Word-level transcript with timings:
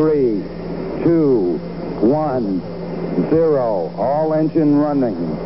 three, 0.00 0.42
two, 1.04 1.60
one, 2.00 2.62
zero. 3.28 3.92
All 3.98 4.32
engine 4.32 4.78
running. 4.78 5.36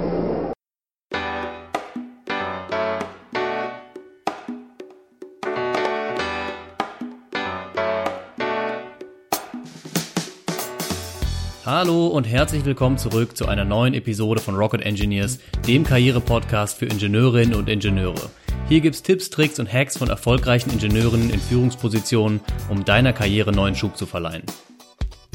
Hallo 11.66 12.06
und 12.06 12.22
herzlich 12.22 12.64
willkommen 12.64 12.96
zurück 12.96 13.36
zu 13.36 13.48
einer 13.48 13.64
neuen 13.64 13.94
Episode 13.94 14.40
von 14.40 14.54
Rocket 14.54 14.82
Engineers, 14.82 15.40
dem 15.66 15.82
Karriere-Podcast 15.82 16.78
für 16.78 16.86
Ingenieurinnen 16.86 17.56
und 17.56 17.68
Ingenieure. 17.68 18.30
Hier 18.66 18.80
gibt's 18.80 19.02
Tipps, 19.02 19.28
Tricks 19.28 19.58
und 19.58 19.70
Hacks 19.70 19.98
von 19.98 20.08
erfolgreichen 20.08 20.70
Ingenieuren 20.70 21.28
in 21.28 21.38
Führungspositionen, 21.38 22.40
um 22.70 22.82
deiner 22.84 23.12
Karriere 23.12 23.52
neuen 23.52 23.76
Schub 23.76 23.94
zu 23.96 24.06
verleihen. 24.06 24.44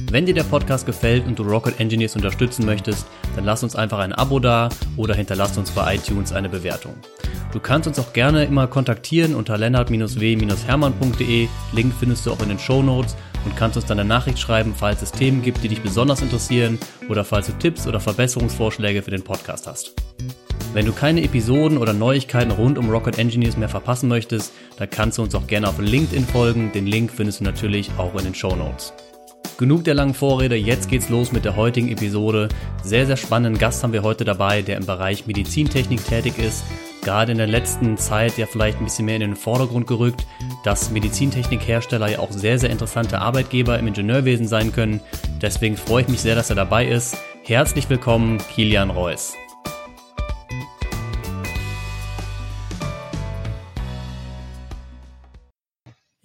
Wenn 0.10 0.26
dir 0.26 0.34
der 0.34 0.44
Podcast 0.44 0.88
gefällt 0.88 1.28
und 1.28 1.38
du 1.38 1.44
Rocket 1.44 1.80
Engineers 1.80 2.16
unterstützen 2.16 2.66
möchtest, 2.66 3.06
dann 3.36 3.46
lass 3.46 3.62
uns 3.62 3.76
einfach 3.76 4.00
ein 4.00 4.14
Abo 4.14 4.40
da 4.40 4.70
oder 4.98 5.14
hinterlass 5.14 5.60
uns 5.60 5.70
bei 5.70 5.96
iTunes 5.96 6.32
eine 6.32 6.50
Bewertung. 6.50 6.96
Du 7.52 7.60
kannst 7.60 7.88
uns 7.88 8.00
auch 8.00 8.14
gerne 8.14 8.46
immer 8.46 8.66
kontaktieren 8.66 9.36
unter 9.36 9.60
lennart-w-hermann.de. 9.60 11.48
Link 11.74 11.94
findest 12.00 12.26
du 12.26 12.32
auch 12.32 12.42
in 12.42 12.50
den 12.50 12.58
Show 12.60 12.82
Notes 12.82 13.16
und 13.46 13.56
kannst 13.56 13.78
uns 13.78 13.86
dann 13.86 14.00
eine 14.00 14.10
Nachricht 14.10 14.40
schreiben, 14.40 14.74
falls 14.76 15.04
es 15.04 15.12
Themen 15.12 15.44
gibt, 15.44 15.64
die 15.64 15.68
dich 15.68 15.82
besonders 15.82 16.24
interessieren 16.24 16.80
oder 17.10 17.24
falls 17.24 17.46
du 17.46 17.54
Tipps 17.54 17.86
oder 17.86 18.00
Verbesserungsvorschläge 18.00 19.04
für 19.04 19.12
den 19.12 19.24
Podcast 19.24 19.68
hast. 19.68 19.94
Wenn 20.72 20.86
du 20.86 20.94
keine 20.94 21.24
Episoden 21.24 21.80
oder 21.80 21.94
Neuigkeiten 21.94 22.52
rund 22.52 22.78
um 22.78 22.92
Rocket 22.92 23.18
Engineers 23.18 23.58
mehr 23.58 23.70
verpassen 23.70 24.08
möchtest, 24.08 24.54
dann 24.78 24.88
kannst 24.88 25.18
du 25.18 25.24
uns 25.24 25.34
auch 25.34 25.48
gerne 25.48 25.68
auf 25.68 25.80
LinkedIn 25.80 26.26
folgen. 26.26 26.72
Den 26.72 26.86
Link 26.86 27.12
findest 27.12 27.40
du 27.40 27.44
natürlich 27.44 27.90
auch 27.98 28.14
in 28.16 28.26
den 28.26 28.36
Show 28.36 28.56
Notes. 28.56 28.94
Genug 29.58 29.84
der 29.84 29.96
langen 29.96 30.14
Vorrede, 30.14 30.56
jetzt 30.56 30.88
geht's 30.88 31.10
los 31.10 31.32
mit 31.32 31.44
der 31.44 31.56
heutigen 31.56 31.90
Episode. 31.90 32.50
Sehr, 32.84 33.08
sehr 33.08 33.18
spannenden 33.18 33.60
Gast 33.60 33.84
haben 33.84 33.94
wir 33.94 34.04
heute 34.04 34.26
dabei, 34.26 34.62
der 34.62 34.78
im 34.78 34.86
Bereich 34.86 35.26
Medizintechnik 35.26 36.06
tätig 36.06 36.38
ist. 36.38 36.64
Gerade 37.02 37.32
in 37.32 37.40
der 37.40 37.48
letzten 37.48 37.98
Zeit 37.98 38.38
ja 38.38 38.46
vielleicht 38.46 38.78
ein 38.78 38.84
bisschen 38.84 39.06
mehr 39.06 39.16
in 39.16 39.22
den 39.22 39.36
Vordergrund 39.36 39.88
gerückt, 39.88 40.28
dass 40.64 40.92
Medizintechnikhersteller 40.92 42.12
ja 42.12 42.20
auch 42.20 42.32
sehr, 42.32 42.60
sehr 42.60 42.70
interessante 42.70 43.20
Arbeitgeber 43.20 43.80
im 43.80 43.88
Ingenieurwesen 43.88 44.48
sein 44.48 44.72
können. 44.72 45.02
Deswegen 45.42 45.78
freue 45.78 46.04
ich 46.04 46.10
mich 46.10 46.22
sehr, 46.22 46.36
dass 46.36 46.52
er 46.52 46.56
dabei 46.56 46.86
ist. 46.86 47.18
Herzlich 47.44 47.90
willkommen, 47.90 48.38
Kilian 48.54 48.92
Reuss. 48.92 49.34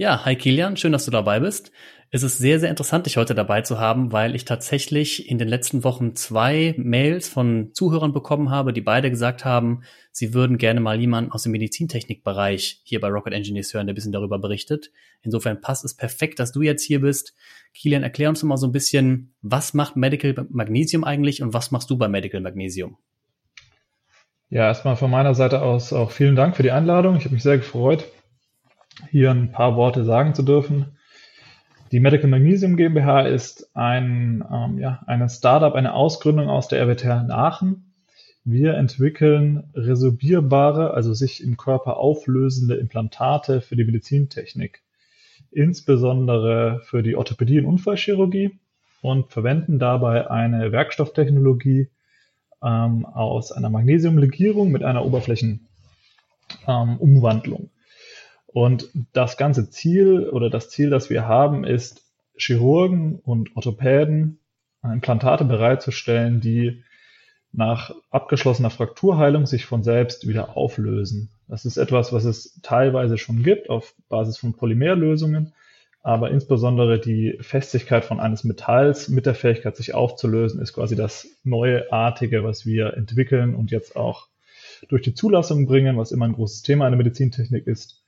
Ja, 0.04 0.22
hi 0.26 0.36
Kilian, 0.36 0.76
schön, 0.76 0.92
dass 0.92 1.06
du 1.06 1.10
dabei 1.10 1.40
bist. 1.40 1.72
Es 2.10 2.22
ist 2.22 2.36
sehr, 2.36 2.60
sehr 2.60 2.68
interessant, 2.68 3.06
dich 3.06 3.16
heute 3.16 3.34
dabei 3.34 3.62
zu 3.62 3.80
haben, 3.80 4.12
weil 4.12 4.34
ich 4.34 4.44
tatsächlich 4.44 5.30
in 5.30 5.38
den 5.38 5.48
letzten 5.48 5.82
Wochen 5.82 6.14
zwei 6.14 6.74
Mails 6.76 7.30
von 7.30 7.70
Zuhörern 7.72 8.12
bekommen 8.12 8.50
habe, 8.50 8.74
die 8.74 8.82
beide 8.82 9.08
gesagt 9.08 9.46
haben, 9.46 9.80
sie 10.12 10.34
würden 10.34 10.58
gerne 10.58 10.80
mal 10.80 11.00
jemanden 11.00 11.32
aus 11.32 11.44
dem 11.44 11.52
Medizintechnikbereich 11.52 12.82
hier 12.84 13.00
bei 13.00 13.08
Rocket 13.08 13.32
Engineers 13.32 13.72
hören, 13.72 13.86
der 13.86 13.94
ein 13.94 13.96
bisschen 13.96 14.12
darüber 14.12 14.38
berichtet. 14.38 14.90
Insofern 15.22 15.62
passt 15.62 15.86
es 15.86 15.94
perfekt, 15.94 16.38
dass 16.38 16.52
du 16.52 16.60
jetzt 16.60 16.82
hier 16.82 17.00
bist. 17.00 17.34
Kilian, 17.72 18.02
erklär 18.02 18.28
uns 18.28 18.42
mal 18.42 18.58
so 18.58 18.66
ein 18.66 18.72
bisschen, 18.72 19.32
was 19.40 19.72
macht 19.72 19.96
Medical 19.96 20.34
Magnesium 20.50 21.02
eigentlich 21.02 21.40
und 21.42 21.54
was 21.54 21.70
machst 21.70 21.88
du 21.88 21.96
bei 21.96 22.08
Medical 22.08 22.42
Magnesium? 22.42 22.98
Ja, 24.50 24.66
erstmal 24.66 24.96
von 24.96 25.10
meiner 25.10 25.34
Seite 25.34 25.62
aus 25.62 25.94
auch 25.94 26.10
vielen 26.10 26.36
Dank 26.36 26.56
für 26.56 26.62
die 26.62 26.72
Einladung. 26.72 27.16
Ich 27.16 27.24
habe 27.24 27.34
mich 27.34 27.42
sehr 27.42 27.56
gefreut, 27.56 28.04
hier 29.10 29.30
ein 29.30 29.52
paar 29.52 29.76
Worte 29.76 30.04
sagen 30.04 30.34
zu 30.34 30.42
dürfen. 30.42 30.96
Die 31.92 32.00
Medical 32.00 32.28
Magnesium 32.28 32.76
GmbH 32.76 33.22
ist 33.22 33.76
ein, 33.76 34.44
ähm, 34.52 34.78
ja, 34.78 35.02
eine 35.06 35.28
Startup, 35.28 35.74
eine 35.74 35.94
Ausgründung 35.94 36.48
aus 36.48 36.68
der 36.68 36.80
RWTH 36.80 37.22
in 37.22 37.30
Aachen. 37.30 37.92
Wir 38.44 38.74
entwickeln 38.74 39.70
resorbierbare, 39.74 40.92
also 40.92 41.14
sich 41.14 41.42
im 41.42 41.56
Körper 41.56 41.96
auflösende 41.96 42.74
Implantate 42.74 43.60
für 43.60 43.76
die 43.76 43.84
Medizintechnik, 43.84 44.82
insbesondere 45.50 46.80
für 46.84 47.02
die 47.02 47.16
Orthopädie 47.16 47.60
und 47.60 47.66
Unfallchirurgie 47.66 48.58
und 49.00 49.30
verwenden 49.30 49.78
dabei 49.78 50.30
eine 50.30 50.72
Werkstofftechnologie 50.72 51.88
ähm, 52.62 53.06
aus 53.06 53.52
einer 53.52 53.70
Magnesiumlegierung 53.70 54.72
mit 54.72 54.82
einer 54.82 55.04
Oberflächenumwandlung. 55.04 57.60
Ähm, 57.60 57.70
und 58.54 58.88
das 59.12 59.36
ganze 59.36 59.68
Ziel 59.68 60.28
oder 60.28 60.48
das 60.48 60.70
Ziel, 60.70 60.88
das 60.88 61.10
wir 61.10 61.26
haben, 61.26 61.64
ist, 61.64 62.04
Chirurgen 62.36 63.16
und 63.16 63.56
Orthopäden 63.56 64.38
Implantate 64.84 65.44
bereitzustellen, 65.44 66.40
die 66.40 66.84
nach 67.52 67.92
abgeschlossener 68.10 68.70
Frakturheilung 68.70 69.46
sich 69.46 69.66
von 69.66 69.82
selbst 69.82 70.28
wieder 70.28 70.56
auflösen. 70.56 71.30
Das 71.48 71.64
ist 71.64 71.78
etwas, 71.78 72.12
was 72.12 72.24
es 72.24 72.60
teilweise 72.62 73.18
schon 73.18 73.42
gibt 73.42 73.70
auf 73.70 73.92
Basis 74.08 74.38
von 74.38 74.54
Polymerlösungen, 74.54 75.52
aber 76.02 76.30
insbesondere 76.30 77.00
die 77.00 77.36
Festigkeit 77.40 78.04
von 78.04 78.20
eines 78.20 78.44
Metalls 78.44 79.08
mit 79.08 79.26
der 79.26 79.34
Fähigkeit, 79.34 79.74
sich 79.74 79.94
aufzulösen, 79.94 80.60
ist 80.60 80.74
quasi 80.74 80.94
das 80.94 81.26
Neuartige, 81.42 82.44
was 82.44 82.66
wir 82.66 82.94
entwickeln 82.94 83.56
und 83.56 83.72
jetzt 83.72 83.96
auch 83.96 84.28
durch 84.88 85.02
die 85.02 85.14
Zulassung 85.14 85.66
bringen, 85.66 85.96
was 85.98 86.12
immer 86.12 86.26
ein 86.26 86.34
großes 86.34 86.62
Thema 86.62 86.86
in 86.86 86.92
der 86.92 86.98
Medizintechnik 86.98 87.66
ist 87.66 88.03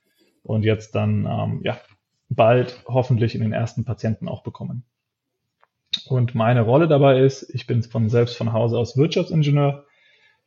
und 0.47 0.65
jetzt 0.65 0.95
dann 0.95 1.27
ähm, 1.27 1.61
ja, 1.65 1.79
bald 2.29 2.83
hoffentlich 2.87 3.35
in 3.35 3.43
den 3.43 3.53
ersten 3.53 3.85
Patienten 3.85 4.29
auch 4.29 4.43
bekommen. 4.43 4.85
Und 6.09 6.35
meine 6.35 6.63
Rolle 6.63 6.89
dabei 6.89 7.21
ist, 7.21 7.49
ich 7.55 7.67
bin 7.67 7.83
von 7.83 8.09
selbst 8.09 8.37
von 8.37 8.53
Hause 8.53 8.79
aus 8.79 8.97
Wirtschaftsingenieur, 8.97 9.85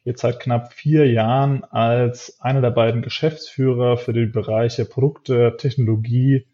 jetzt 0.03 0.21
seit 0.21 0.39
knapp 0.39 0.73
vier 0.73 1.11
Jahren 1.11 1.63
als 1.63 2.39
einer 2.39 2.61
der 2.61 2.71
beiden 2.71 3.01
Geschäftsführer 3.01 3.97
für 3.97 4.13
die 4.13 4.25
Bereiche 4.25 4.85
Produkte, 4.85 5.55
Technologie 5.57 6.47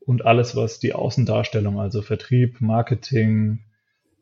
und 0.00 0.24
alles, 0.24 0.56
was 0.56 0.78
die 0.78 0.92
Außendarstellung, 0.92 1.80
also 1.80 2.02
Vertrieb, 2.02 2.60
Marketing, 2.60 3.60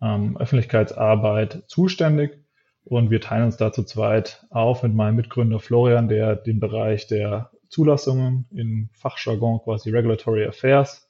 ähm, 0.01 0.37
Öffentlichkeitsarbeit 0.37 1.65
zuständig. 1.67 2.39
Und 2.85 3.11
wir 3.11 3.21
teilen 3.21 3.45
uns 3.45 3.57
da 3.57 3.73
zu 3.73 3.85
zweit 3.85 4.47
auf 4.51 4.83
mit 4.83 4.95
meinem 4.95 5.17
Mitgründer 5.17 5.59
Florian, 5.59 6.09
der 6.09 6.37
den 6.37 6.61
Bereich 6.61 7.07
der 7.07 7.51
Zulassungen 7.71 8.47
in 8.51 8.91
Fachjargon 8.93 9.61
quasi 9.61 9.91
Regulatory 9.91 10.45
Affairs 10.45 11.09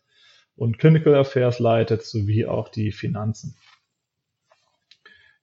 und 0.57 0.79
Clinical 0.79 1.15
Affairs 1.15 1.59
leitet, 1.59 2.03
sowie 2.03 2.47
auch 2.47 2.69
die 2.69 2.93
Finanzen. 2.93 3.57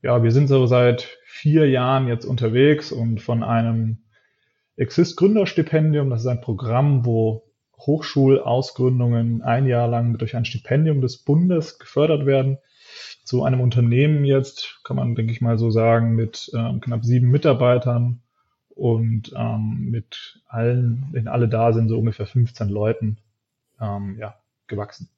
Ja, 0.01 0.23
wir 0.23 0.31
sind 0.31 0.47
so 0.47 0.67
seit 0.67 1.17
vier 1.25 1.67
Jahren 1.69 2.07
jetzt 2.07 2.25
unterwegs 2.25 2.91
und 2.91 3.19
von 3.19 3.44
einem 3.44 4.03
Exist 4.75 5.17
Gründerstipendium, 5.17 6.11
das 6.11 6.22
ist 6.22 6.27
ein 6.27 6.41
Programm, 6.41 7.03
wo 7.03 7.51
Hochschulausgründungen 7.79 9.41
ein 9.41 9.66
Jahr 9.66 9.88
lang 9.88 10.19
durch 10.19 10.35
ein 10.35 10.45
Stipendium 10.45 11.01
des 11.01 11.23
Bundes 11.23 11.79
gefördert 11.79 12.27
werden, 12.27 12.59
zu 13.23 13.44
einem 13.44 13.59
Unternehmen 13.59 14.23
jetzt, 14.23 14.79
kann 14.83 14.95
man 14.95 15.16
denke 15.16 15.31
ich 15.31 15.41
mal 15.41 15.57
so 15.57 15.72
sagen, 15.72 16.16
mit 16.16 16.50
äh, 16.53 16.79
knapp 16.79 17.03
sieben 17.03 17.29
Mitarbeitern 17.29 18.22
und 18.77 19.33
ähm, 19.35 19.88
mit 19.89 20.41
allen, 20.47 21.07
wenn 21.11 21.27
alle 21.27 21.47
da 21.47 21.73
sind, 21.73 21.89
so 21.89 21.97
ungefähr 21.97 22.27
15 22.27 22.69
Leuten 22.69 23.17
ähm, 23.81 24.17
ja, 24.19 24.35
gewachsen. 24.67 25.09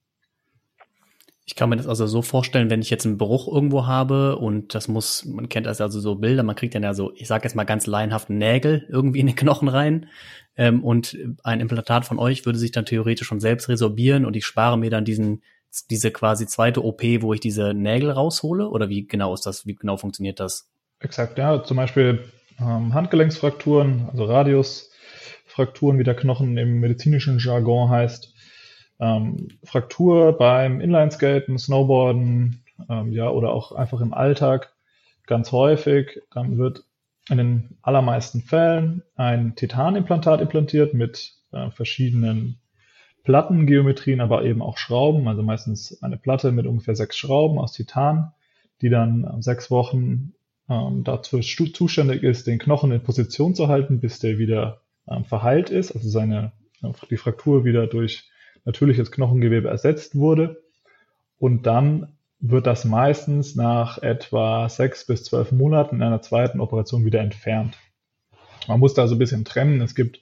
Ich 1.46 1.56
kann 1.56 1.70
mir 1.70 1.78
das 1.78 1.88
also 1.88 2.06
so 2.06 2.22
vorstellen, 2.22 2.70
wenn 2.70 2.82
ich 2.82 2.92
jetzt 2.92 3.08
einen 3.08 3.18
Bruch 3.18 3.48
irgendwo 3.52 3.88
habe 3.88 4.38
und 4.38 4.76
das 4.76 4.88
muss, 4.88 5.26
man 5.26 5.50
kennt 5.50 5.66
das 5.66 5.82
also 5.82 6.00
so 6.00 6.16
Bilder, 6.16 6.44
man 6.44 6.56
kriegt 6.56 6.76
dann 6.76 6.84
ja 6.84 6.94
so, 6.94 7.12
ich 7.16 7.28
sage 7.28 7.44
jetzt 7.44 7.56
mal 7.56 7.64
ganz 7.64 7.88
laienhaft 7.88 8.30
Nägel 8.30 8.86
irgendwie 8.88 9.20
in 9.20 9.28
den 9.28 9.36
Knochen 9.36 9.68
rein 9.68 10.08
ähm, 10.58 10.84
und 10.84 11.18
ein 11.44 11.60
Implantat 11.60 12.06
von 12.06 12.20
euch 12.20 12.46
würde 12.46 12.60
sich 12.60 12.72
dann 12.72 12.86
theoretisch 12.86 13.28
schon 13.28 13.40
selbst 13.40 13.68
resorbieren 13.68 14.26
und 14.26 14.36
ich 14.36 14.46
spare 14.46 14.78
mir 14.78 14.92
dann 14.92 15.06
diesen 15.06 15.42
diese 15.90 16.12
quasi 16.12 16.48
zweite 16.48 16.84
OP, 16.84 17.02
wo 17.22 17.34
ich 17.34 17.40
diese 17.40 17.74
Nägel 17.74 18.12
raushole 18.12 18.68
oder 18.70 18.90
wie 18.90 19.08
genau 19.08 19.34
ist 19.34 19.46
das, 19.46 19.66
wie 19.66 19.76
genau 19.76 19.98
funktioniert 19.98 20.40
das? 20.40 20.70
Exakt, 21.00 21.38
ja, 21.38 21.64
zum 21.64 21.78
Beispiel 21.78 22.26
ähm, 22.62 22.94
Handgelenksfrakturen, 22.94 24.08
also 24.12 24.26
Radiusfrakturen, 24.26 26.00
wie 26.00 26.04
der 26.04 26.16
Knochen 26.16 26.58
im 26.58 26.80
medizinischen 26.80 27.40
Jargon 27.40 27.90
heißt. 27.90 28.34
Ähm, 29.00 29.48
Fraktur 29.64 30.38
beim 30.38 30.82
Inlineskaten, 30.82 31.58
Snowboarden, 31.58 32.64
ähm, 32.90 33.12
ja, 33.14 33.30
oder 33.30 33.52
auch 33.52 33.72
einfach 33.72 34.02
im 34.02 34.14
Alltag 34.14 34.74
ganz 35.26 35.52
häufig. 35.52 36.22
Dann 36.34 36.58
wird 36.58 36.84
in 37.30 37.38
den 37.38 37.78
allermeisten 37.82 38.42
Fällen 38.42 39.04
ein 39.16 39.56
Titanimplantat 39.56 40.42
implantiert 40.42 40.94
mit 40.94 41.34
äh, 41.52 41.70
verschiedenen 41.72 42.60
Plattengeometrien, 43.24 44.22
aber 44.22 44.44
eben 44.44 44.62
auch 44.62 44.78
Schrauben, 44.78 45.28
also 45.28 45.44
meistens 45.44 46.02
eine 46.02 46.18
Platte 46.18 46.52
mit 46.52 46.66
ungefähr 46.66 46.96
sechs 46.96 47.18
Schrauben 47.18 47.60
aus 47.60 47.74
Titan, 47.74 48.34
die 48.82 48.90
dann 48.90 49.42
sechs 49.42 49.70
Wochen 49.70 50.34
ähm, 50.70 51.04
dazu 51.04 51.40
zuständig 51.40 52.24
ist, 52.24 52.48
den 52.48 52.60
Knochen 52.60 52.92
in 52.92 53.02
Position 53.02 53.56
zu 53.56 53.68
halten, 53.68 54.00
bis 54.00 54.20
der 54.20 54.38
wieder 54.38 54.82
ähm, 55.08 55.26
verheilt 55.26 55.70
ist, 55.70 55.92
also 55.92 56.08
seine, 56.08 56.52
die 57.10 57.18
Fraktur 57.18 57.66
wieder 57.66 57.88
durch 57.88 58.30
natürliches 58.66 59.12
Knochengewebe 59.12 59.68
ersetzt 59.68 60.16
wurde. 60.16 60.62
Und 61.40 61.66
dann 61.66 62.14
wird 62.40 62.68
das 62.68 62.86
meistens 62.86 63.56
nach 63.56 63.98
etwa 64.02 64.70
sechs 64.70 65.06
bis 65.06 65.24
zwölf 65.24 65.52
Monaten 65.52 65.98
in 65.98 66.04
einer 66.04 66.22
zweiten 66.22 66.60
Operation 66.60 67.04
wieder 67.04 67.22
entfernt. 67.22 67.78
Man 68.68 68.80
muss 68.80 68.94
da 68.94 69.08
so 69.08 69.16
ein 69.16 69.20
bisschen 69.20 69.46
trennen. 69.46 69.82
Es 69.82 69.96
gibt 69.96 70.22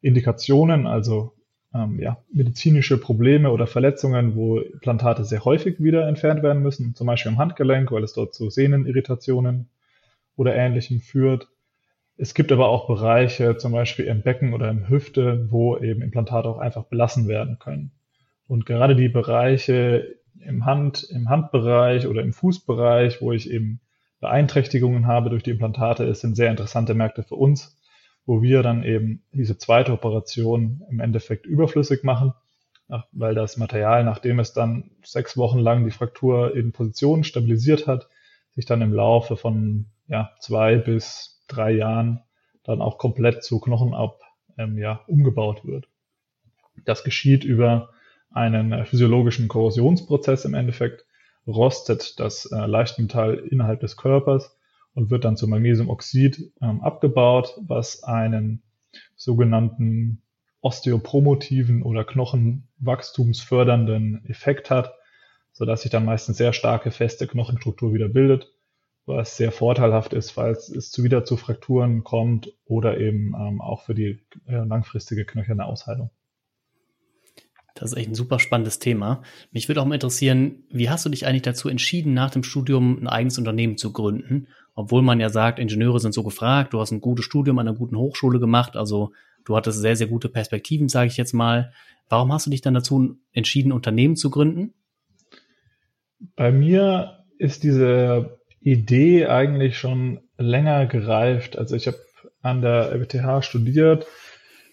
Indikationen, 0.00 0.86
also 0.86 1.32
ähm, 1.74 2.00
ja, 2.00 2.18
medizinische 2.32 2.98
Probleme 2.98 3.50
oder 3.50 3.66
Verletzungen, 3.66 4.34
wo 4.34 4.58
Implantate 4.58 5.24
sehr 5.24 5.44
häufig 5.44 5.80
wieder 5.80 6.08
entfernt 6.08 6.42
werden 6.42 6.62
müssen, 6.62 6.94
zum 6.94 7.06
Beispiel 7.06 7.32
im 7.32 7.38
Handgelenk, 7.38 7.92
weil 7.92 8.04
es 8.04 8.12
dort 8.12 8.34
zu 8.34 8.50
Sehnenirritationen 8.50 9.68
oder 10.36 10.54
Ähnlichem 10.54 11.00
führt. 11.00 11.48
Es 12.16 12.34
gibt 12.34 12.52
aber 12.52 12.68
auch 12.68 12.86
Bereiche, 12.86 13.56
zum 13.56 13.72
Beispiel 13.72 14.06
im 14.06 14.22
Becken 14.22 14.54
oder 14.54 14.70
im 14.70 14.88
Hüfte, 14.88 15.48
wo 15.50 15.76
eben 15.76 16.02
Implantate 16.02 16.48
auch 16.48 16.58
einfach 16.58 16.84
belassen 16.84 17.28
werden 17.28 17.58
können. 17.58 17.92
Und 18.46 18.64
gerade 18.64 18.96
die 18.96 19.08
Bereiche 19.08 20.16
im 20.40 20.64
Hand, 20.64 21.02
im 21.10 21.28
Handbereich 21.28 22.06
oder 22.06 22.22
im 22.22 22.32
Fußbereich, 22.32 23.20
wo 23.20 23.32
ich 23.32 23.50
eben 23.50 23.80
Beeinträchtigungen 24.20 25.06
habe 25.06 25.30
durch 25.30 25.42
die 25.42 25.50
Implantate, 25.50 26.04
es 26.04 26.20
sind 26.20 26.36
sehr 26.36 26.50
interessante 26.50 26.94
Märkte 26.94 27.22
für 27.22 27.34
uns, 27.34 27.78
wo 28.24 28.42
wir 28.42 28.62
dann 28.62 28.82
eben 28.82 29.24
diese 29.32 29.58
zweite 29.58 29.92
Operation 29.92 30.82
im 30.90 31.00
Endeffekt 31.00 31.44
überflüssig 31.44 32.02
machen, 32.02 32.32
weil 33.12 33.34
das 33.34 33.56
Material, 33.56 34.04
nachdem 34.04 34.38
es 34.38 34.52
dann 34.52 34.90
sechs 35.02 35.36
Wochen 35.36 35.58
lang 35.58 35.84
die 35.84 35.90
Fraktur 35.90 36.54
in 36.56 36.72
Position 36.72 37.24
stabilisiert 37.24 37.86
hat, 37.86 38.08
sich 38.54 38.64
dann 38.64 38.80
im 38.80 38.92
Laufe 38.92 39.36
von 39.36 39.86
ja, 40.08 40.32
zwei 40.40 40.76
bis 40.76 41.42
drei 41.48 41.72
Jahren 41.72 42.22
dann 42.64 42.80
auch 42.80 42.96
komplett 42.98 43.44
zu 43.44 43.60
Knochenab 43.60 44.20
ähm, 44.58 44.78
ja, 44.78 45.02
umgebaut 45.06 45.64
wird. 45.64 45.88
Das 46.84 47.04
geschieht 47.04 47.44
über 47.44 47.90
einen 48.30 48.72
äh, 48.72 48.84
physiologischen 48.84 49.46
Korrosionsprozess 49.48 50.44
im 50.44 50.54
Endeffekt, 50.54 51.06
rostet 51.46 52.20
das 52.20 52.46
äh, 52.46 52.66
Leichtmetall 52.66 53.36
innerhalb 53.36 53.80
des 53.80 53.96
Körpers 53.96 54.58
und 54.94 55.10
wird 55.10 55.24
dann 55.24 55.36
zu 55.36 55.46
Magnesiumoxid 55.46 56.52
ähm, 56.60 56.80
abgebaut, 56.82 57.56
was 57.60 58.02
einen 58.02 58.64
sogenannten 59.14 60.22
osteopromotiven 60.60 61.82
oder 61.82 62.04
knochenwachstumsfördernden 62.04 64.24
Effekt 64.26 64.70
hat, 64.70 64.94
sodass 65.52 65.82
sich 65.82 65.92
dann 65.92 66.04
meistens 66.04 66.38
sehr 66.38 66.52
starke 66.52 66.90
feste 66.90 67.28
Knochenstruktur 67.28 67.94
wieder 67.94 68.08
bildet 68.08 68.52
was 69.06 69.36
sehr 69.36 69.52
vorteilhaft 69.52 70.12
ist, 70.12 70.32
falls 70.32 70.68
es 70.68 70.90
zu 70.90 71.04
wieder 71.04 71.24
zu 71.24 71.36
Frakturen 71.36 72.02
kommt 72.02 72.52
oder 72.66 72.98
eben 72.98 73.34
ähm, 73.38 73.60
auch 73.60 73.82
für 73.82 73.94
die 73.94 74.20
äh, 74.46 74.64
langfristige 74.64 75.24
knöcherne 75.24 75.64
Ausheilung. 75.64 76.10
Das 77.74 77.92
ist 77.92 77.98
echt 77.98 78.08
ein 78.08 78.14
super 78.14 78.38
spannendes 78.38 78.78
Thema. 78.78 79.22
Mich 79.52 79.68
würde 79.68 79.82
auch 79.82 79.84
mal 79.84 79.94
interessieren, 79.94 80.64
wie 80.70 80.88
hast 80.88 81.04
du 81.04 81.10
dich 81.10 81.26
eigentlich 81.26 81.42
dazu 81.42 81.68
entschieden, 81.68 82.14
nach 82.14 82.30
dem 82.30 82.42
Studium 82.42 82.98
ein 82.98 83.06
eigenes 83.06 83.38
Unternehmen 83.38 83.76
zu 83.76 83.92
gründen? 83.92 84.48
Obwohl 84.74 85.02
man 85.02 85.20
ja 85.20 85.28
sagt, 85.28 85.58
Ingenieure 85.58 86.00
sind 86.00 86.12
so 86.12 86.22
gefragt, 86.22 86.72
du 86.72 86.80
hast 86.80 86.90
ein 86.90 87.02
gutes 87.02 87.26
Studium 87.26 87.58
an 87.58 87.68
einer 87.68 87.76
guten 87.76 87.96
Hochschule 87.96 88.40
gemacht, 88.40 88.76
also 88.76 89.12
du 89.44 89.56
hattest 89.56 89.80
sehr, 89.80 89.94
sehr 89.94 90.06
gute 90.06 90.30
Perspektiven, 90.30 90.88
sage 90.88 91.08
ich 91.08 91.18
jetzt 91.18 91.34
mal. 91.34 91.72
Warum 92.08 92.32
hast 92.32 92.46
du 92.46 92.50
dich 92.50 92.62
dann 92.62 92.74
dazu 92.74 93.18
entschieden, 93.32 93.72
Unternehmen 93.72 94.16
zu 94.16 94.30
gründen? 94.30 94.72
Bei 96.34 96.50
mir 96.50 97.24
ist 97.38 97.62
diese 97.62 98.38
Idee 98.66 99.26
eigentlich 99.28 99.78
schon 99.78 100.18
länger 100.38 100.86
gereift. 100.86 101.56
Also 101.56 101.76
ich 101.76 101.86
habe 101.86 101.98
an 102.42 102.62
der 102.62 102.90
RWTH 102.92 103.42
studiert, 103.42 104.06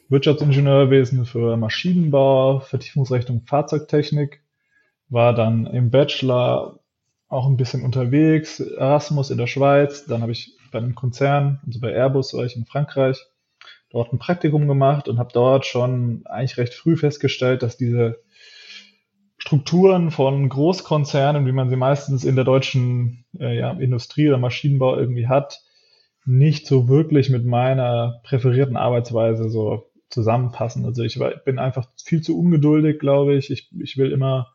Wirtschaftsingenieurwesen 0.10 1.26
für 1.26 1.58
Maschinenbau, 1.58 2.60
Vertiefungsrechnung 2.62 3.44
Fahrzeugtechnik, 3.46 4.42
war 5.10 5.36
dann 5.36 5.68
im 5.68 5.92
Bachelor 5.92 6.80
auch 7.28 7.48
ein 7.48 7.56
bisschen 7.56 7.84
unterwegs, 7.84 8.60
Erasmus 8.60 9.30
in 9.30 9.38
der 9.38 9.48
Schweiz, 9.48 10.06
dann 10.06 10.24
habe 10.24 10.32
ich 10.32 10.58
bei 10.72 10.80
einem 10.80 10.96
Konzern, 10.96 11.62
also 11.68 11.80
bei 11.80 11.94
Airbus 11.94 12.34
war 12.34 12.46
ich 12.46 12.56
in 12.56 12.66
Frankreich, 12.66 13.24
dort 13.92 14.12
ein 14.12 14.18
Praktikum 14.18 14.68
gemacht 14.68 15.08
und 15.08 15.20
habe 15.20 15.30
dort 15.34 15.68
schon 15.68 16.24
eigentlich 16.26 16.58
recht 16.58 16.74
früh 16.74 16.98
festgestellt, 16.98 17.62
dass 17.62 17.78
diese 17.78 18.24
Strukturen 19.46 20.10
von 20.10 20.48
Großkonzernen, 20.48 21.46
wie 21.46 21.52
man 21.52 21.70
sie 21.70 21.76
meistens 21.76 22.24
in 22.24 22.38
der 22.38 22.46
deutschen 22.46 23.26
äh, 23.38 23.58
ja, 23.58 23.72
Industrie 23.72 24.30
oder 24.30 24.38
Maschinenbau 24.38 24.96
irgendwie 24.96 25.28
hat, 25.28 25.62
nicht 26.24 26.66
so 26.66 26.88
wirklich 26.88 27.30
mit 27.30 27.44
meiner 27.44 28.22
präferierten 28.24 28.78
Arbeitsweise 28.78 29.50
so 29.50 29.92
zusammenpassen. 30.10 30.86
Also 30.86 31.04
ich 31.04 31.20
bin 31.44 31.60
einfach 31.60 31.90
viel 32.02 32.22
zu 32.22 32.40
ungeduldig, 32.40 33.00
glaube 33.00 33.36
ich. 33.36 33.52
Ich, 33.52 33.70
ich 33.82 33.98
will 33.98 34.14
immer 34.14 34.54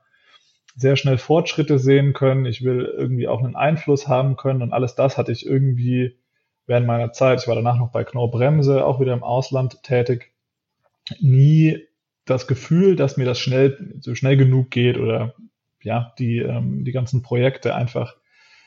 sehr 0.74 0.96
schnell 0.96 1.18
Fortschritte 1.18 1.78
sehen 1.78 2.14
können. 2.14 2.46
Ich 2.46 2.64
will 2.64 2.86
irgendwie 2.96 3.28
auch 3.28 3.44
einen 3.44 3.56
Einfluss 3.56 4.08
haben 4.08 4.38
können 4.38 4.62
und 4.62 4.72
alles 4.72 4.94
das 4.94 5.18
hatte 5.18 5.32
ich 5.32 5.44
irgendwie 5.44 6.16
während 6.64 6.86
meiner 6.86 7.12
Zeit, 7.12 7.42
ich 7.42 7.48
war 7.48 7.56
danach 7.56 7.76
noch 7.76 7.92
bei 7.92 8.04
Knorr 8.04 8.30
Bremse, 8.30 8.86
auch 8.86 9.00
wieder 9.00 9.12
im 9.12 9.22
Ausland 9.22 9.82
tätig, 9.82 10.32
nie 11.20 11.87
das 12.30 12.46
Gefühl, 12.46 12.96
dass 12.96 13.16
mir 13.16 13.24
das 13.24 13.38
schnell, 13.38 13.94
so 14.00 14.14
schnell 14.14 14.36
genug 14.36 14.70
geht 14.70 14.98
oder 14.98 15.34
ja, 15.82 16.12
die, 16.18 16.38
ähm, 16.38 16.84
die 16.84 16.92
ganzen 16.92 17.22
Projekte 17.22 17.74
einfach 17.74 18.16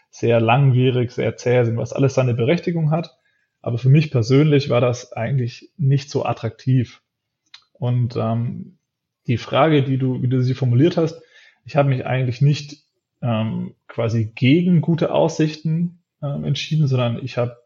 sehr 0.09 0.41
langwierig, 0.41 1.11
sehr 1.11 1.37
zäh 1.37 1.63
sind, 1.63 1.77
was 1.77 1.93
alles 1.93 2.13
seine 2.13 2.33
Berechtigung 2.33 2.91
hat. 2.91 3.17
Aber 3.61 3.77
für 3.77 3.89
mich 3.89 4.11
persönlich 4.11 4.69
war 4.69 4.81
das 4.81 5.13
eigentlich 5.13 5.71
nicht 5.77 6.09
so 6.09 6.25
attraktiv. 6.25 7.01
Und 7.73 8.15
ähm, 8.17 8.77
die 9.27 9.37
Frage, 9.37 9.83
die 9.83 9.97
du, 9.97 10.21
wie 10.21 10.27
du 10.27 10.41
sie 10.41 10.55
formuliert 10.55 10.97
hast, 10.97 11.21
ich 11.65 11.75
habe 11.75 11.89
mich 11.89 12.05
eigentlich 12.05 12.41
nicht 12.41 12.83
ähm, 13.21 13.75
quasi 13.87 14.31
gegen 14.33 14.81
gute 14.81 15.13
Aussichten 15.13 16.01
ähm, 16.21 16.43
entschieden, 16.43 16.87
sondern 16.87 17.23
ich 17.23 17.37
habe 17.37 17.60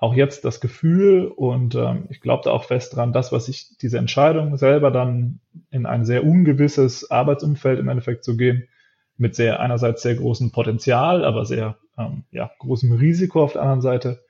auch 0.00 0.14
jetzt 0.14 0.46
das 0.46 0.60
Gefühl 0.60 1.26
und 1.26 1.74
ähm, 1.74 2.06
ich 2.08 2.22
glaube 2.22 2.42
da 2.44 2.50
auch 2.50 2.64
fest 2.64 2.96
dran, 2.96 3.12
das, 3.12 3.32
was 3.32 3.48
ich 3.48 3.76
diese 3.76 3.98
Entscheidung 3.98 4.56
selber 4.56 4.90
dann 4.90 5.40
in 5.70 5.84
ein 5.84 6.06
sehr 6.06 6.24
ungewisses 6.24 7.10
Arbeitsumfeld 7.10 7.78
im 7.78 7.88
Endeffekt 7.88 8.24
zu 8.24 8.36
gehen, 8.36 8.66
mit 9.18 9.34
sehr 9.34 9.60
einerseits 9.60 10.00
sehr 10.00 10.14
großem 10.14 10.52
Potenzial, 10.52 11.22
aber 11.22 11.44
sehr 11.44 11.76
ähm, 11.98 12.24
ja, 12.30 12.50
großem 12.58 12.92
Risiko 12.92 13.42
auf 13.42 13.52
der 13.52 13.62
anderen 13.62 13.82
Seite, 13.82 14.24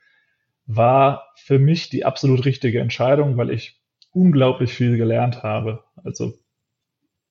war 0.65 1.31
für 1.35 1.57
mich 1.57 1.89
die 1.89 2.03
absolut 2.03 2.43
richtige 2.43 2.81
Entscheidung, 2.81 3.37
weil 3.37 3.49
ich 3.49 3.81
unglaublich 4.11 4.73
viel 4.73 4.97
gelernt 4.97 5.41
habe. 5.41 5.85
Also 6.03 6.33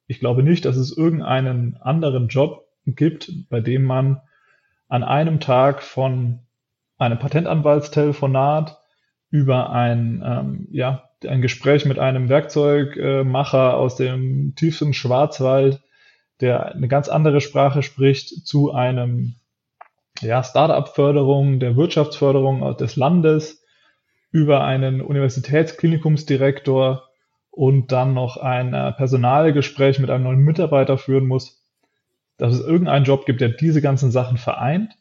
ich 0.07 0.19
glaube 0.19 0.43
nicht, 0.43 0.65
dass 0.65 0.77
es 0.77 0.97
irgendeinen 0.97 1.77
anderen 1.77 2.29
Job 2.29 2.67
gibt, 2.87 3.31
bei 3.51 3.61
dem 3.61 3.85
man 3.85 4.23
an 4.89 5.05
einem 5.05 5.41
Tag 5.41 5.83
von 5.83 6.41
einem 7.01 7.19
Patentanwaltstelefonat 7.19 8.79
über 9.31 9.71
ein, 9.71 10.23
ähm, 10.25 10.69
ja, 10.71 11.09
ein 11.27 11.43
Gespräch 11.43 11.87
mit 11.87 11.99
einem 11.99 12.29
Werkzeugmacher 12.29 13.77
aus 13.77 13.97
dem 13.97 14.55
tiefsten 14.57 14.93
Schwarzwald, 14.93 15.81
der 16.41 16.75
eine 16.75 16.89
ganz 16.89 17.09
andere 17.09 17.41
Sprache 17.41 17.83
spricht, 17.83 18.47
zu 18.47 18.73
einem 18.73 19.37
ja, 20.21 20.43
Startup-Förderung, 20.43 21.61
der 21.61 21.77
Wirtschaftsförderung 21.77 22.77
des 22.77 22.97
Landes, 22.97 23.65
über 24.31 24.65
einen 24.65 25.01
Universitätsklinikumsdirektor 25.01 27.09
und 27.51 27.93
dann 27.93 28.15
noch 28.15 28.37
ein 28.37 28.75
äh, 28.75 28.93
Personalgespräch 28.93 29.99
mit 29.99 30.11
einem 30.11 30.25
neuen 30.25 30.41
Mitarbeiter 30.41 30.99
führen 30.99 31.27
muss, 31.27 31.65
dass 32.37 32.55
es 32.55 32.61
irgendeinen 32.61 33.05
Job 33.05 33.27
gibt, 33.27 33.41
der 33.41 33.49
diese 33.49 33.83
ganzen 33.83 34.11
Sachen 34.11 34.39
vereint. 34.39 34.97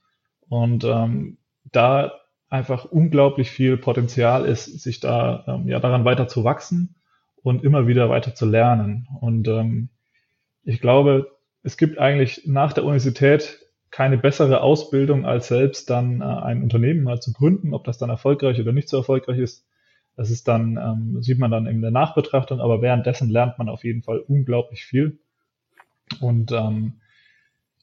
Und 0.47 0.83
ähm, 0.83 1.38
da 1.71 2.13
einfach 2.49 2.85
unglaublich 2.85 3.51
viel 3.51 3.77
Potenzial 3.77 4.45
ist, 4.45 4.81
sich 4.81 4.99
da 4.99 5.43
ähm, 5.47 5.67
ja 5.67 5.79
daran 5.79 6.05
weiter 6.05 6.27
zu 6.27 6.43
wachsen 6.43 6.95
und 7.43 7.63
immer 7.63 7.87
wieder 7.87 8.09
weiter 8.09 8.33
zu 8.35 8.45
lernen. 8.45 9.07
Und 9.21 9.47
ähm, 9.47 9.89
ich 10.63 10.81
glaube, 10.81 11.31
es 11.63 11.77
gibt 11.77 11.99
eigentlich 11.99 12.43
nach 12.45 12.73
der 12.73 12.83
Universität 12.83 13.59
keine 13.91 14.17
bessere 14.17 14.61
Ausbildung, 14.61 15.25
als 15.25 15.47
selbst 15.47 15.89
dann 15.89 16.21
äh, 16.21 16.23
ein 16.23 16.63
Unternehmen 16.63 17.03
mal 17.03 17.19
zu 17.19 17.33
gründen, 17.33 17.73
ob 17.73 17.83
das 17.83 17.97
dann 17.97 18.09
erfolgreich 18.09 18.59
oder 18.59 18.71
nicht 18.71 18.89
so 18.89 18.97
erfolgreich 18.97 19.39
ist. 19.39 19.65
Das 20.15 20.31
ist 20.31 20.47
dann, 20.47 20.77
ähm, 20.77 21.21
sieht 21.21 21.39
man 21.39 21.51
dann 21.51 21.65
in 21.65 21.81
der 21.81 21.91
Nachbetrachtung, 21.91 22.59
aber 22.59 22.81
währenddessen 22.81 23.29
lernt 23.29 23.57
man 23.57 23.69
auf 23.69 23.83
jeden 23.83 24.03
Fall 24.03 24.19
unglaublich 24.19 24.85
viel. 24.85 25.19
Und 26.19 26.51
ähm, 26.51 26.99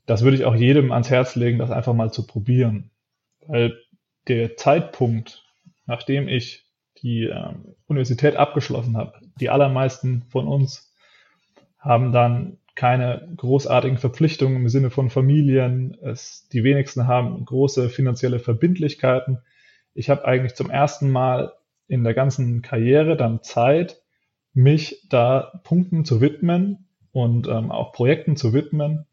das 0.05 0.23
würde 0.23 0.37
ich 0.37 0.45
auch 0.45 0.55
jedem 0.55 0.93
ans 0.93 1.11
Herz 1.11 1.35
legen, 1.35 1.59
das 1.59 1.71
einfach 1.71 1.95
mal 1.95 2.13
zu 2.13 2.27
probieren. 2.27 2.91
Weil 3.49 3.79
der 4.29 4.57
Zeitpunkt, 4.57 5.45
nachdem 5.87 6.29
ich 6.29 6.67
die 7.03 7.25
äh, 7.25 7.53
Universität 7.87 8.37
abgeschlossen 8.37 8.97
habe, 8.97 9.21
die 9.41 9.51
allermeisten 9.51 10.25
von 10.31 10.49
uns 10.49 10.93
haben 11.79 12.13
dann 12.13 12.59
keine 12.75 13.33
großartigen 13.37 13.99
Verpflichtungen 13.99 14.57
im 14.57 14.69
Sinne 14.69 14.91
von 14.91 15.09
Familien. 15.09 15.97
Es, 16.03 16.49
die 16.53 16.63
wenigsten 16.63 17.07
haben 17.07 17.45
große 17.45 17.89
finanzielle 17.89 18.39
Verbindlichkeiten. 18.39 19.39
Ich 19.95 20.11
habe 20.11 20.25
eigentlich 20.27 20.55
zum 20.55 20.71
ersten 20.71 21.11
Mal 21.11 21.55
in 21.89 22.05
der 22.05 22.15
ganzen 22.15 22.63
Karriere 22.63 23.17
dann 23.17 23.43
Zeit, 23.43 24.03
mich 24.53 25.07
da 25.09 25.61
Punkten 25.65 26.05
zu 26.05 26.21
widmen 26.21 26.89
und 27.13 27.49
ähm, 27.49 27.71
auch 27.71 27.93
Projekten 27.93 28.37
zu 28.37 28.53
widmen, 28.53 29.07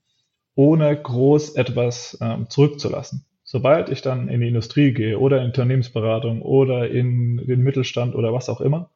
ohne 0.55 0.95
groß 1.01 1.55
etwas 1.55 2.17
ähm, 2.21 2.49
zurückzulassen. 2.49 3.25
Sobald 3.53 3.89
ich 3.89 4.01
dann 4.01 4.29
in 4.29 4.41
die 4.41 4.47
Industrie 4.47 4.93
gehe 4.93 5.19
oder 5.19 5.37
in 5.37 5.45
Unternehmensberatung 5.45 6.41
oder 6.41 6.89
in 6.89 7.37
den 7.37 7.61
Mittelstand 7.61 8.15
oder 8.15 8.33
was 8.33 8.49
auch 8.49 8.61
immer, 8.61 8.89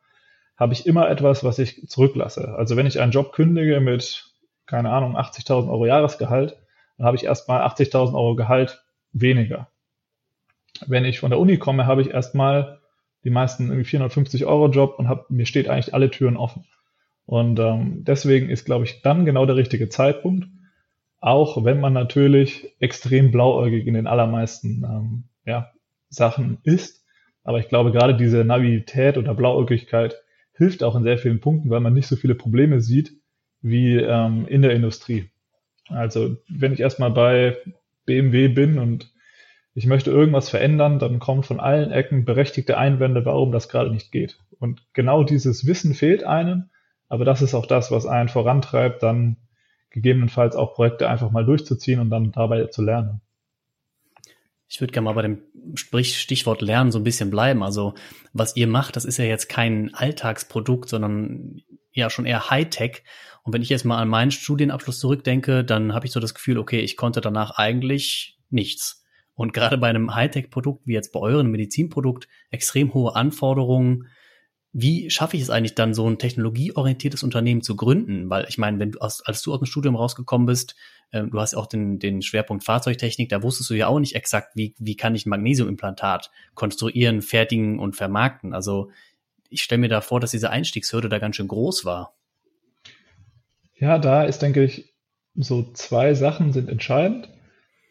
habe 0.58 0.74
ich 0.74 0.88
immer 0.88 1.08
etwas, 1.12 1.44
was 1.44 1.60
ich 1.60 1.88
zurücklasse. 1.88 2.56
Also 2.56 2.76
wenn 2.76 2.88
ich 2.88 3.00
einen 3.00 3.12
Job 3.12 3.34
kündige 3.34 3.80
mit, 3.82 4.34
keine 4.66 4.90
Ahnung, 4.90 5.16
80.000 5.16 5.70
Euro 5.70 5.86
Jahresgehalt, 5.86 6.58
dann 6.98 7.06
habe 7.06 7.18
ich 7.18 7.26
erstmal 7.26 7.62
80.000 7.68 8.16
Euro 8.16 8.36
Gehalt 8.36 8.84
weniger. 9.12 9.68
Wenn 10.88 11.06
ich 11.06 11.20
von 11.20 11.30
der 11.30 11.40
Uni 11.40 11.60
komme, 11.60 11.86
habe 11.86 12.02
ich 12.02 12.10
erstmal 12.10 12.80
die 13.26 13.30
meisten 13.30 13.68
irgendwie 13.68 13.86
450 13.86 14.48
Euro 14.48 14.70
Job 14.70 14.96
und 14.98 15.08
hab, 15.08 15.30
mir 15.30 15.46
steht 15.46 15.70
eigentlich 15.70 15.94
alle 15.94 16.10
Türen 16.10 16.36
offen. 16.36 16.66
Und 17.28 17.60
ähm, 17.60 18.04
deswegen 18.06 18.50
ist, 18.50 18.66
glaube 18.66 18.86
ich, 18.86 19.04
dann 19.04 19.24
genau 19.24 19.46
der 19.46 19.56
richtige 19.56 19.90
Zeitpunkt, 19.90 20.48
auch 21.19 21.63
wenn 21.65 21.79
man 21.79 21.93
natürlich 21.93 22.75
extrem 22.79 23.31
blauäugig 23.31 23.88
in 23.88 23.93
den 23.93 24.07
allermeisten 24.07 24.83
ähm, 24.83 25.24
ja, 25.45 25.71
Sachen 26.09 26.59
ist. 26.63 27.03
Aber 27.43 27.59
ich 27.59 27.69
glaube, 27.69 27.91
gerade 27.91 28.15
diese 28.15 28.43
Naivität 28.43 29.17
oder 29.17 29.33
Blauäugigkeit 29.33 30.15
hilft 30.53 30.83
auch 30.83 30.95
in 30.95 31.03
sehr 31.03 31.17
vielen 31.17 31.39
Punkten, 31.39 31.69
weil 31.69 31.79
man 31.79 31.93
nicht 31.93 32.07
so 32.07 32.15
viele 32.15 32.36
Probleme 32.36 32.81
sieht 32.81 33.13
wie 33.62 33.95
ähm, 33.95 34.47
in 34.47 34.62
der 34.62 34.71
Industrie. 34.74 35.29
Also 35.89 36.38
wenn 36.50 36.74
ich 36.74 36.79
erstmal 36.79 37.12
bei 37.12 37.57
BMW 38.05 38.50
bin 38.50 38.79
und 38.79 39.12
ich 39.74 39.86
möchte 39.86 40.12
irgendwas 40.12 40.50
verändern, 40.50 41.00
dann 41.00 41.19
kommen 41.19 41.43
von 41.43 41.59
allen 41.59 41.91
Ecken 41.91 42.25
berechtigte 42.25 42.77
Einwände, 42.77 43.25
warum 43.25 43.51
das 43.51 43.69
gerade 43.69 43.91
nicht 43.91 44.12
geht. 44.12 44.39
Und 44.59 44.81
genau 44.93 45.24
dieses 45.24 45.67
Wissen 45.67 45.93
fehlt 45.93 46.24
einem, 46.24 46.69
aber 47.09 47.25
das 47.25 47.41
ist 47.41 47.53
auch 47.53 47.65
das, 47.65 47.91
was 47.91 48.05
einen 48.05 48.29
vorantreibt, 48.29 49.03
dann 49.03 49.38
gegebenenfalls 49.98 50.56
auch 50.56 50.75
Projekte 50.75 51.10
einfach 51.10 51.32
mal 51.32 51.44
durchzuziehen 51.44 52.00
und 52.00 52.12
dann 52.12 52.32
dabei 52.32 52.66
zu 52.68 52.84
lernen. 52.84 53.22
Ich 54.68 54.80
würde 54.80 54.94
gerne 54.94 55.06
mal 55.06 55.13
bei 55.13 55.24
dem 55.24 55.42
Stichwort 55.75 56.62
Lernen 56.62 56.92
so 56.92 57.00
ein 57.00 57.04
bisschen 57.04 57.32
bleiben. 57.32 57.63
Also 57.63 57.96
was 58.32 58.56
ihr 58.56 58.68
macht, 58.68 58.96
das 58.96 59.06
ist 59.06 59.18
ja 59.18 59.25
jetzt 59.25 59.50
kein 59.50 59.96
Alltagsprodukt, 59.96 60.88
sondern 60.88 61.63
ja 61.94 62.12
schon 62.12 62.25
eher 62.25 62.51
Hightech. 62.51 63.04
Und 63.42 63.54
wenn 63.54 63.63
ich 63.63 63.70
jetzt 63.70 63.86
mal 63.86 63.98
an 63.98 64.08
meinen 64.08 64.30
Studienabschluss 64.30 65.00
zurückdenke, 65.00 65.63
dann 65.63 65.94
habe 65.94 66.06
ich 66.06 66.12
so 66.12 66.20
das 66.20 66.36
Gefühl, 66.36 66.60
okay, 66.60 66.82
ich 66.82 66.96
konnte 66.96 67.22
danach 67.22 67.58
eigentlich 67.58 68.38
nichts. 68.51 69.04
Und 69.34 69.54
gerade 69.54 69.80
bei 69.80 69.88
einem 69.88 70.13
Hightech-Produkt 70.13 70.86
wie 70.86 70.94
jetzt 70.94 71.12
bei 71.12 71.20
eurem 71.22 71.50
Medizinprodukt 71.50 72.27
extrem 72.51 72.94
hohe 72.94 73.16
Anforderungen. 73.16 74.10
Wie 74.79 75.10
schaffe 75.10 75.36
ich 75.36 75.41
es 75.41 75.50
eigentlich 75.50 75.74
dann, 75.74 75.96
so 75.96 76.07
ein 76.07 76.19
technologieorientiertes 76.19 77.24
Unternehmen 77.24 77.63
zu 77.63 77.75
gründen? 77.75 78.29
Weil 78.29 78.46
ich 78.48 78.60
meine, 78.60 78.77
wenn 78.77 78.91
du 78.91 79.00
aus, 79.00 79.25
als 79.25 79.41
du 79.41 79.51
aus 79.51 79.57
dem 79.57 79.65
Studium 79.65 79.96
rausgekommen 79.96 80.46
bist, 80.46 80.75
äh, 81.10 81.24
du 81.24 81.39
hast 81.39 81.55
auch 81.55 81.65
den, 81.65 81.98
den 81.98 82.22
Schwerpunkt 82.22 82.63
Fahrzeugtechnik, 82.63 83.29
da 83.29 83.41
wusstest 83.41 83.72
du 83.72 83.74
ja 83.74 83.88
auch 83.88 83.98
nicht 83.98 84.13
exakt, 84.13 84.55
wie, 84.55 84.75
wie 84.77 84.96
kann 84.96 85.15
ich 85.15 85.25
ein 85.25 85.31
Magnesiumimplantat 85.31 86.29
konstruieren, 86.53 87.24
fertigen 87.24 87.79
und 87.79 87.96
vermarkten. 87.96 88.53
Also 88.53 88.91
ich 89.50 89.63
stelle 89.63 89.81
mir 89.81 89.89
da 89.89 90.00
vor, 90.01 90.19
dass 90.19 90.29
diese 90.29 90.51
Einstiegshürde 90.51 91.10
da 91.10 91.17
ganz 91.17 91.38
schön 91.38 91.48
groß 91.48 91.84
war. 91.84 92.13
Ja, 93.79 93.98
da 93.98 94.25
ist, 94.25 94.43
denke 94.43 94.63
ich, 94.63 94.93
so 95.34 95.72
zwei 95.74 96.13
Sachen 96.13 96.53
sind 96.53 96.69
entscheidend. 96.69 97.29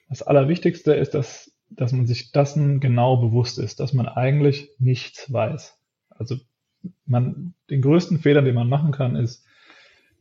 Das 0.09 0.23
Allerwichtigste 0.23 0.95
ist, 0.95 1.15
dass, 1.15 1.51
dass 1.69 1.91
man 1.91 2.07
sich 2.07 2.31
dessen 2.31 2.79
genau 2.79 3.17
bewusst 3.17 3.59
ist, 3.59 3.81
dass 3.81 3.93
man 3.93 4.07
eigentlich 4.07 4.71
nichts 4.79 5.33
weiß. 5.33 5.77
Also 6.11 6.37
man, 7.07 7.55
den 7.71 7.83
größten 7.83 8.19
Fehler, 8.19 8.43
den 8.43 8.55
man 8.55 8.69
machen 8.69 8.93
kann, 8.93 9.17
ist, 9.17 9.45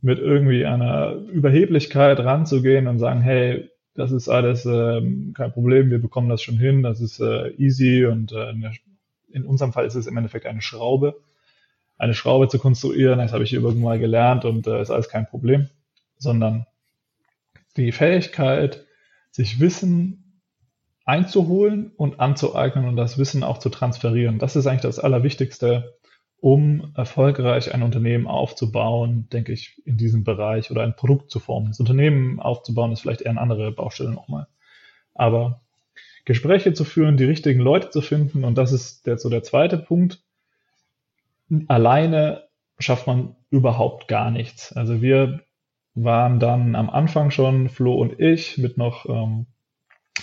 mit 0.01 0.19
irgendwie 0.19 0.65
einer 0.65 1.13
Überheblichkeit 1.13 2.19
ranzugehen 2.19 2.87
und 2.87 2.99
sagen, 2.99 3.21
hey, 3.21 3.69
das 3.95 4.11
ist 4.11 4.29
alles 4.29 4.65
ähm, 4.65 5.33
kein 5.35 5.51
Problem, 5.51 5.89
wir 5.89 5.99
bekommen 5.99 6.29
das 6.29 6.41
schon 6.41 6.57
hin, 6.57 6.83
das 6.83 6.99
ist 6.99 7.19
äh, 7.19 7.49
easy 7.57 8.05
und 8.05 8.31
äh, 8.33 8.53
in 9.29 9.45
unserem 9.45 9.73
Fall 9.73 9.85
ist 9.85 9.95
es 9.95 10.05
im 10.05 10.17
Endeffekt 10.17 10.45
eine 10.45 10.61
Schraube. 10.61 11.15
Eine 11.97 12.13
Schraube 12.13 12.49
zu 12.49 12.59
konstruieren, 12.59 13.19
das 13.19 13.31
habe 13.31 13.45
ich 13.45 13.53
irgendwann 13.53 13.79
mal 13.79 13.99
gelernt 13.99 14.43
und 14.43 14.67
äh, 14.67 14.81
ist 14.81 14.91
alles 14.91 15.09
kein 15.09 15.25
Problem, 15.25 15.69
sondern 16.17 16.65
die 17.77 17.91
Fähigkeit, 17.91 18.85
sich 19.31 19.59
Wissen 19.59 20.41
einzuholen 21.05 21.91
und 21.95 22.19
anzueignen 22.19 22.87
und 22.87 22.95
das 22.95 23.17
Wissen 23.17 23.43
auch 23.43 23.59
zu 23.59 23.69
transferieren. 23.69 24.39
Das 24.39 24.55
ist 24.55 24.67
eigentlich 24.67 24.81
das 24.81 24.99
Allerwichtigste, 24.99 25.95
um 26.45 26.91
erfolgreich 26.93 27.73
ein 27.73 27.81
Unternehmen 27.81 28.27
aufzubauen, 28.27 29.27
denke 29.33 29.51
ich, 29.51 29.81
in 29.83 29.97
diesem 29.97 30.23
Bereich 30.23 30.69
oder 30.69 30.83
ein 30.83 30.95
Produkt 30.95 31.31
zu 31.31 31.39
formen. 31.39 31.69
Das 31.69 31.79
Unternehmen 31.79 32.39
aufzubauen 32.39 32.91
ist 32.91 32.99
vielleicht 33.01 33.21
eher 33.21 33.31
eine 33.31 33.41
andere 33.41 33.71
Baustelle 33.71 34.11
nochmal. 34.11 34.45
Aber 35.15 35.61
Gespräche 36.23 36.73
zu 36.73 36.83
führen, 36.83 37.17
die 37.17 37.23
richtigen 37.23 37.59
Leute 37.61 37.89
zu 37.89 37.99
finden, 37.99 38.43
und 38.43 38.59
das 38.59 38.73
ist 38.73 39.07
der, 39.07 39.17
so 39.17 39.27
der 39.27 39.41
zweite 39.41 39.79
Punkt. 39.79 40.21
Alleine 41.65 42.43
schafft 42.77 43.07
man 43.07 43.35
überhaupt 43.49 44.07
gar 44.07 44.29
nichts. 44.29 44.71
Also 44.71 45.01
wir 45.01 45.41
waren 45.95 46.39
dann 46.39 46.75
am 46.75 46.91
Anfang 46.91 47.31
schon, 47.31 47.69
Flo 47.69 47.95
und 47.95 48.19
ich, 48.19 48.59
mit 48.59 48.77
noch 48.77 49.07
ähm, 49.09 49.47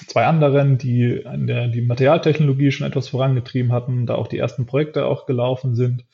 zwei 0.06 0.26
anderen, 0.26 0.78
die 0.78 1.26
an 1.26 1.46
der 1.46 1.68
die 1.68 1.82
Materialtechnologie 1.82 2.70
schon 2.72 2.86
etwas 2.86 3.08
vorangetrieben 3.08 3.72
hatten, 3.72 4.06
da 4.06 4.14
auch 4.14 4.26
die 4.26 4.38
ersten 4.38 4.66
Projekte 4.66 5.06
auch 5.06 5.26
gelaufen 5.26 5.74
sind 5.74 6.04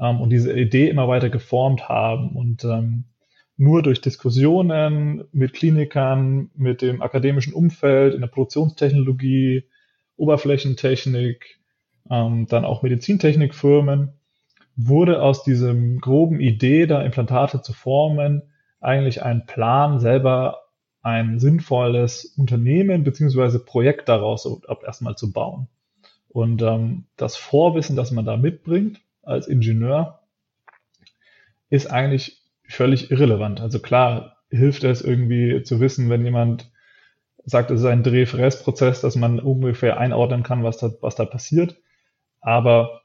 ähm, 0.00 0.20
und 0.20 0.30
diese 0.30 0.52
Idee 0.58 0.88
immer 0.88 1.08
weiter 1.08 1.30
geformt 1.30 1.88
haben. 1.88 2.36
Und 2.36 2.64
ähm, 2.64 3.04
nur 3.56 3.82
durch 3.82 4.00
Diskussionen 4.00 5.24
mit 5.32 5.52
Klinikern, 5.52 6.50
mit 6.54 6.82
dem 6.82 7.02
akademischen 7.02 7.52
Umfeld, 7.52 8.14
in 8.14 8.20
der 8.20 8.28
Produktionstechnologie, 8.28 9.64
Oberflächentechnik, 10.16 11.60
ähm, 12.10 12.46
dann 12.48 12.64
auch 12.64 12.82
Medizintechnikfirmen, 12.82 14.12
wurde 14.74 15.22
aus 15.22 15.44
diesem 15.44 16.00
groben 16.00 16.40
Idee, 16.40 16.86
da 16.86 17.02
Implantate 17.02 17.62
zu 17.62 17.72
formen, 17.72 18.42
eigentlich 18.80 19.22
ein 19.22 19.46
Plan, 19.46 20.00
selber 20.00 20.61
ein 21.02 21.40
sinnvolles 21.40 22.24
Unternehmen 22.36 23.04
beziehungsweise 23.04 23.58
Projekt 23.58 24.08
daraus 24.08 24.46
ab 24.68 24.84
erstmal 24.84 25.16
zu 25.16 25.32
bauen. 25.32 25.68
Und 26.28 26.62
ähm, 26.62 27.04
das 27.16 27.36
Vorwissen, 27.36 27.96
das 27.96 28.10
man 28.10 28.24
da 28.24 28.36
mitbringt 28.36 29.00
als 29.22 29.48
Ingenieur, 29.48 30.20
ist 31.68 31.90
eigentlich 31.90 32.42
völlig 32.68 33.10
irrelevant. 33.10 33.60
Also 33.60 33.80
klar 33.80 34.38
hilft 34.50 34.84
es 34.84 35.02
irgendwie 35.02 35.62
zu 35.62 35.80
wissen, 35.80 36.08
wenn 36.08 36.24
jemand 36.24 36.70
sagt, 37.44 37.70
es 37.70 37.80
ist 37.80 37.86
ein 37.86 38.02
Dreh-Fräs-Prozess, 38.02 39.00
dass 39.00 39.16
man 39.16 39.40
ungefähr 39.40 39.98
einordnen 39.98 40.42
kann, 40.42 40.62
was 40.62 40.78
da, 40.78 40.92
was 41.00 41.16
da 41.16 41.24
passiert. 41.24 41.76
Aber 42.40 43.01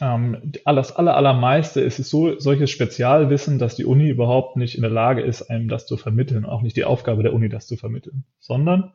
ähm, 0.00 0.52
das 0.64 0.96
aller, 0.96 1.16
allermeiste 1.16 1.80
ist 1.80 1.98
es 1.98 2.08
so, 2.08 2.38
solches 2.38 2.70
Spezialwissen, 2.70 3.58
dass 3.58 3.74
die 3.76 3.84
Uni 3.84 4.08
überhaupt 4.08 4.56
nicht 4.56 4.76
in 4.76 4.82
der 4.82 4.90
Lage 4.90 5.22
ist, 5.22 5.42
einem 5.42 5.68
das 5.68 5.86
zu 5.86 5.96
vermitteln, 5.96 6.44
auch 6.44 6.62
nicht 6.62 6.76
die 6.76 6.84
Aufgabe 6.84 7.22
der 7.22 7.34
Uni, 7.34 7.48
das 7.48 7.66
zu 7.66 7.76
vermitteln, 7.76 8.24
sondern 8.38 8.92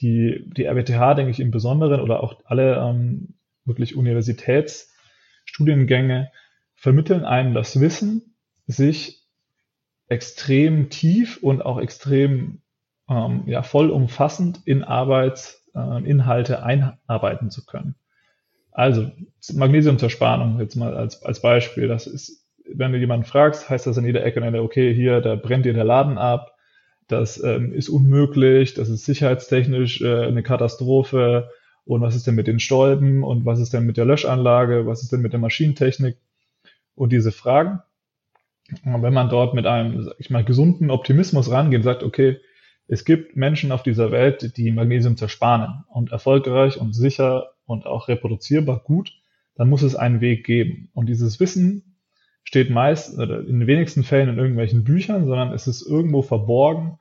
die, 0.00 0.44
die 0.56 0.64
RWTH, 0.64 1.14
denke 1.14 1.30
ich, 1.30 1.40
im 1.40 1.50
Besonderen 1.50 2.00
oder 2.00 2.22
auch 2.22 2.40
alle 2.44 2.76
ähm, 2.76 3.34
wirklich 3.64 3.96
Universitätsstudiengänge 3.96 6.30
vermitteln 6.74 7.24
einem 7.24 7.54
das 7.54 7.80
Wissen, 7.80 8.34
sich 8.66 9.26
extrem 10.08 10.90
tief 10.90 11.38
und 11.42 11.64
auch 11.64 11.78
extrem 11.78 12.62
ähm, 13.08 13.44
ja, 13.46 13.62
vollumfassend 13.62 14.60
in 14.64 14.82
Arbeitsinhalte 14.82 16.54
äh, 16.54 16.56
einarbeiten 16.56 17.50
zu 17.50 17.64
können. 17.66 17.94
Also 18.72 19.10
Magnesiumzerspannung 19.52 20.60
jetzt 20.60 20.76
mal 20.76 20.94
als, 20.96 21.22
als 21.24 21.40
Beispiel. 21.40 21.88
Das 21.88 22.06
ist, 22.06 22.46
wenn 22.64 22.92
du 22.92 22.98
jemanden 22.98 23.26
fragst, 23.26 23.68
heißt 23.68 23.86
das 23.86 23.98
an 23.98 24.04
jeder 24.04 24.24
Ecke, 24.24 24.42
okay, 24.62 24.94
hier, 24.94 25.20
da 25.20 25.34
brennt 25.34 25.64
dir 25.64 25.72
der 25.72 25.84
Laden 25.84 26.18
ab, 26.18 26.56
das 27.08 27.42
ähm, 27.42 27.72
ist 27.72 27.88
unmöglich, 27.88 28.74
das 28.74 28.88
ist 28.88 29.04
sicherheitstechnisch 29.04 30.00
äh, 30.00 30.26
eine 30.26 30.42
Katastrophe. 30.42 31.50
Und 31.84 32.02
was 32.02 32.14
ist 32.14 32.26
denn 32.26 32.36
mit 32.36 32.46
den 32.46 32.60
Stolpen 32.60 33.24
und 33.24 33.44
was 33.44 33.58
ist 33.58 33.72
denn 33.72 33.84
mit 33.84 33.96
der 33.96 34.04
Löschanlage, 34.04 34.86
was 34.86 35.02
ist 35.02 35.10
denn 35.10 35.22
mit 35.22 35.32
der 35.32 35.40
Maschinentechnik? 35.40 36.16
Und 36.94 37.10
diese 37.10 37.32
Fragen. 37.32 37.80
Und 38.84 39.02
wenn 39.02 39.14
man 39.14 39.28
dort 39.28 39.54
mit 39.54 39.66
einem, 39.66 40.04
sag 40.04 40.14
ich 40.18 40.30
mal, 40.30 40.44
gesunden 40.44 40.90
Optimismus 40.90 41.50
rangeht 41.50 41.82
sagt, 41.82 42.04
okay, 42.04 42.38
es 42.86 43.04
gibt 43.04 43.36
Menschen 43.36 43.72
auf 43.72 43.82
dieser 43.82 44.12
Welt, 44.12 44.56
die 44.56 44.70
Magnesium 44.70 45.16
zersparen 45.16 45.84
und 45.88 46.12
erfolgreich 46.12 46.80
und 46.80 46.92
sicher 46.92 47.52
und 47.70 47.86
auch 47.86 48.08
reproduzierbar 48.08 48.80
gut, 48.84 49.12
dann 49.54 49.68
muss 49.68 49.82
es 49.82 49.96
einen 49.96 50.20
Weg 50.20 50.44
geben. 50.44 50.90
Und 50.92 51.08
dieses 51.08 51.40
Wissen 51.40 51.96
steht 52.44 52.70
meist 52.70 53.18
oder 53.18 53.40
in 53.40 53.60
den 53.60 53.66
wenigsten 53.66 54.02
Fällen 54.02 54.28
in 54.28 54.38
irgendwelchen 54.38 54.84
Büchern, 54.84 55.26
sondern 55.26 55.52
es 55.52 55.66
ist 55.66 55.82
irgendwo 55.82 56.22
verborgen 56.22 56.98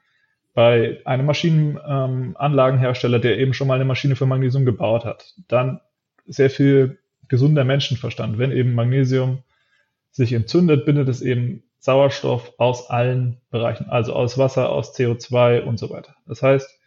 bei 0.54 1.00
einem 1.06 1.26
Maschinenanlagenhersteller, 1.26 3.18
ähm, 3.18 3.22
der 3.22 3.38
eben 3.40 3.54
schon 3.54 3.68
mal 3.68 3.76
eine 3.76 3.86
Maschine 3.86 4.16
für 4.16 4.26
Magnesium 4.26 4.66
gebaut 4.66 5.06
hat. 5.06 5.34
Dann 5.48 5.80
sehr 6.26 6.50
viel 6.50 7.00
gesunder 7.28 7.64
Menschenverstand. 7.64 8.38
Wenn 8.38 8.52
eben 8.52 8.74
Magnesium 8.74 9.44
sich 10.12 10.34
entzündet, 10.34 10.86
bindet 10.86 11.08
es 11.08 11.22
eben 11.22 11.64
Sauerstoff 11.80 12.54
aus 12.58 12.90
allen 12.90 13.38
Bereichen, 13.52 13.90
also 13.90 14.14
aus 14.14 14.38
Wasser, 14.38 14.70
aus 14.70 14.94
CO2 14.96 15.62
und 15.62 15.80
so 15.80 15.90
weiter. 15.90 16.16
Das 16.28 16.44
heißt, 16.44 16.80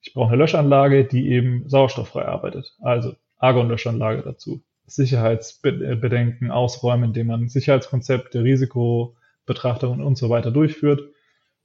ich 0.00 0.14
brauche 0.14 0.28
eine 0.28 0.38
Löschanlage, 0.38 1.04
die 1.04 1.28
eben 1.30 1.68
sauerstofffrei 1.68 2.24
arbeitet. 2.24 2.74
Also 2.80 3.14
Argon-Löschanlage 3.38 4.22
dazu. 4.22 4.62
Sicherheitsbedenken 4.86 6.50
ausräumen, 6.50 7.10
indem 7.10 7.26
man 7.28 7.48
Sicherheitskonzepte, 7.48 8.42
Risikobetrachtungen 8.42 10.02
und 10.02 10.16
so 10.16 10.30
weiter 10.30 10.50
durchführt. 10.50 11.02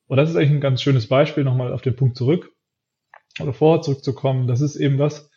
Und 0.08 0.18
das 0.18 0.30
ist 0.30 0.36
eigentlich 0.36 0.52
ein 0.52 0.62
ganz 0.62 0.82
schönes 0.82 1.08
Beispiel, 1.08 1.44
nochmal 1.44 1.74
auf 1.74 1.82
den 1.82 1.96
Punkt 1.96 2.18
zurück, 2.18 2.52
oder 3.40 3.54
vorher 3.54 3.82
zurückzukommen. 3.82 4.48
Das 4.48 4.62
ist 4.62 4.76
eben 4.76 5.00
was, 5.00 5.30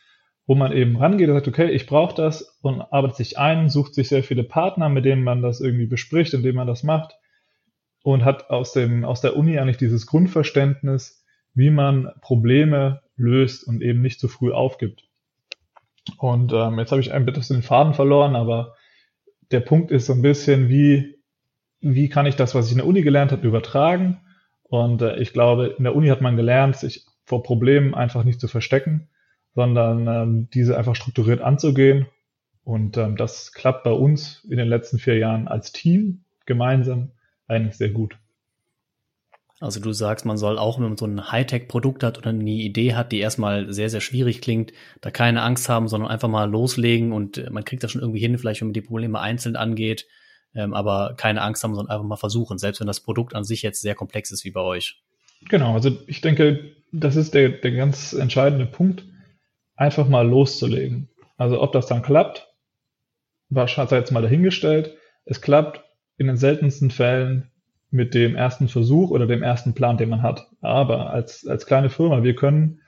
wo 0.47 0.55
man 0.55 0.73
eben 0.73 0.97
rangeht 0.97 1.28
und 1.28 1.35
sagt, 1.35 1.49
okay, 1.49 1.71
ich 1.71 1.87
brauche 1.87 2.14
das 2.14 2.59
und 2.61 2.81
arbeitet 2.81 3.16
sich 3.16 3.38
ein, 3.38 3.69
sucht 3.69 3.95
sich 3.95 4.09
sehr 4.09 4.23
viele 4.23 4.45
Partner, 4.45 4.88
mit 4.88 5.05
denen 5.05 5.25
man 5.25 5.43
das 5.43 5.61
irgendwie 5.61 5.87
bespricht, 5.87 6.35
indem 6.35 6.57
man 6.57 6.66
das 6.66 6.83
macht 6.83 7.14
und 8.02 8.25
hat 8.25 8.50
aus, 8.50 8.73
dem, 8.73 9.05
aus 9.05 9.21
der 9.21 9.37
Uni 9.37 9.59
eigentlich 9.59 9.78
dieses 9.78 10.07
Grundverständnis, 10.07 11.25
wie 11.55 11.71
man 11.71 12.11
Probleme 12.21 13.02
löst 13.16 13.66
und 13.66 13.83
eben 13.83 14.00
nicht 14.00 14.21
zu 14.21 14.28
früh 14.28 14.52
aufgibt. 14.52 15.06
Und 16.19 16.53
ähm, 16.53 16.79
jetzt 16.79 16.93
habe 16.93 17.01
ich 17.01 17.13
ein 17.13 17.27
bisschen 17.27 17.57
den 17.57 17.63
Faden 17.63 17.95
verloren, 17.95 18.37
aber 18.37 18.75
der 19.51 19.61
Punkt 19.61 19.91
ist 19.91 20.07
so 20.07 20.13
ein 20.13 20.23
bisschen, 20.23 20.69
wie, 20.69 21.19
wie 21.81 22.09
kann 22.09 22.27
ich 22.27 22.37
das, 22.37 22.55
was 22.55 22.67
ich 22.67 22.73
in 22.73 22.79
der 22.79 22.87
Uni 22.87 23.03
gelernt 23.03 23.33
habe, 23.33 23.47
übertragen? 23.47 24.21
Und 24.63 25.03
äh, 25.03 25.17
ich 25.17 25.33
glaube, 25.33 25.75
in 25.79 25.85
der 25.85 25.95
Uni 25.95 26.09
hat 26.09 26.21
man 26.21 26.37
gelernt, 26.37 26.77
sich 26.77 27.07
vor 27.25 27.43
Problemen 27.43 27.95
einfach 27.95 28.25
nicht 28.25 28.41
zu 28.41 28.49
verstecken, 28.49 29.09
sondern 29.55 30.07
ähm, 30.07 30.49
diese 30.53 30.77
einfach 30.77 30.97
strukturiert 30.97 31.41
anzugehen. 31.41 32.07
Und 32.65 32.97
ähm, 32.97 33.17
das 33.17 33.53
klappt 33.53 33.85
bei 33.85 33.93
uns 33.93 34.45
in 34.51 34.59
den 34.59 34.69
letzten 34.69 34.99
vier 34.99 35.19
Jahren 35.19 35.49
als 35.49 35.73
Team 35.73 36.25
gemeinsam 36.47 37.13
eigentlich 37.47 37.77
sehr 37.77 37.91
gut. 37.91 38.19
Also 39.59 39.81
du 39.81 39.93
sagst, 39.93 40.27
man 40.27 40.37
soll 40.37 40.59
auch, 40.59 40.79
wenn 40.79 40.89
man 40.89 40.97
so 40.99 41.07
ein 41.07 41.33
Hightech-Produkt 41.33 42.03
hat 42.03 42.19
oder 42.19 42.29
eine 42.31 42.51
Idee 42.51 42.95
hat, 42.95 43.11
die 43.11 43.21
erstmal 43.21 43.73
sehr, 43.73 43.89
sehr 43.89 44.03
schwierig 44.03 44.43
klingt, 44.43 44.73
da 45.01 45.11
keine 45.11 45.43
Angst 45.43 45.69
haben, 45.71 45.89
sondern 45.89 46.11
einfach 46.11 46.29
mal 46.29 46.51
loslegen 46.51 47.13
und 47.13 47.39
äh, 47.39 47.49
man 47.51 47.65
kriegt 47.65 47.83
das 47.83 47.93
schon 47.93 48.03
irgendwie 48.03 48.21
hin, 48.21 48.37
vielleicht 48.37 48.61
wenn 48.61 48.69
man 48.69 48.75
die 48.75 48.83
Probleme 48.83 49.19
einzeln 49.19 49.57
angeht, 49.57 50.07
ähm, 50.55 50.75
aber 50.75 51.15
keine 51.17 51.41
Angst 51.41 51.65
haben, 51.65 51.75
sondern 51.75 51.95
einfach 51.95 52.07
mal 52.07 52.17
versuchen, 52.17 52.59
selbst 52.59 52.81
wenn 52.81 52.87
das 52.87 53.01
Produkt 53.01 53.35
an 53.35 53.45
sich 53.45 53.63
jetzt 53.63 53.81
sehr 53.81 53.95
komplex 53.95 54.31
ist 54.31 54.45
wie 54.45 54.51
bei 54.51 54.61
euch. 54.61 55.03
Genau, 55.49 55.73
also 55.73 55.91
ich 56.07 56.21
denke, 56.21 56.73
das 56.93 57.17
ist 57.17 57.33
der, 57.33 57.49
der 57.49 57.73
ganz 57.73 58.13
entscheidende 58.13 58.67
Punkt, 58.67 59.05
einfach 59.75 60.09
mal 60.09 60.27
loszulegen. 60.27 61.09
Also 61.39 61.63
ob 61.63 61.73
das 61.73 61.87
dann 61.87 62.03
klappt, 62.03 62.49
war 63.49 63.69
jetzt 63.69 64.13
mal 64.13 64.23
dahingestellt. 64.23 64.97
Es 65.25 65.41
klappt 65.41 65.83
in 66.19 66.27
den 66.27 66.37
seltensten 66.37 66.91
Fällen 66.91 67.51
mit 67.90 68.14
dem 68.14 68.35
ersten 68.35 68.69
Versuch 68.69 69.11
oder 69.11 69.26
dem 69.26 69.43
ersten 69.43 69.75
Plan, 69.75 69.97
den 69.97 70.09
man 70.09 70.23
hat. 70.23 70.49
Aber 70.61 71.11
als, 71.11 71.47
als 71.47 71.66
kleine 71.66 71.90
Firma, 71.90 72.23
wir 72.23 72.35
können 72.35 72.81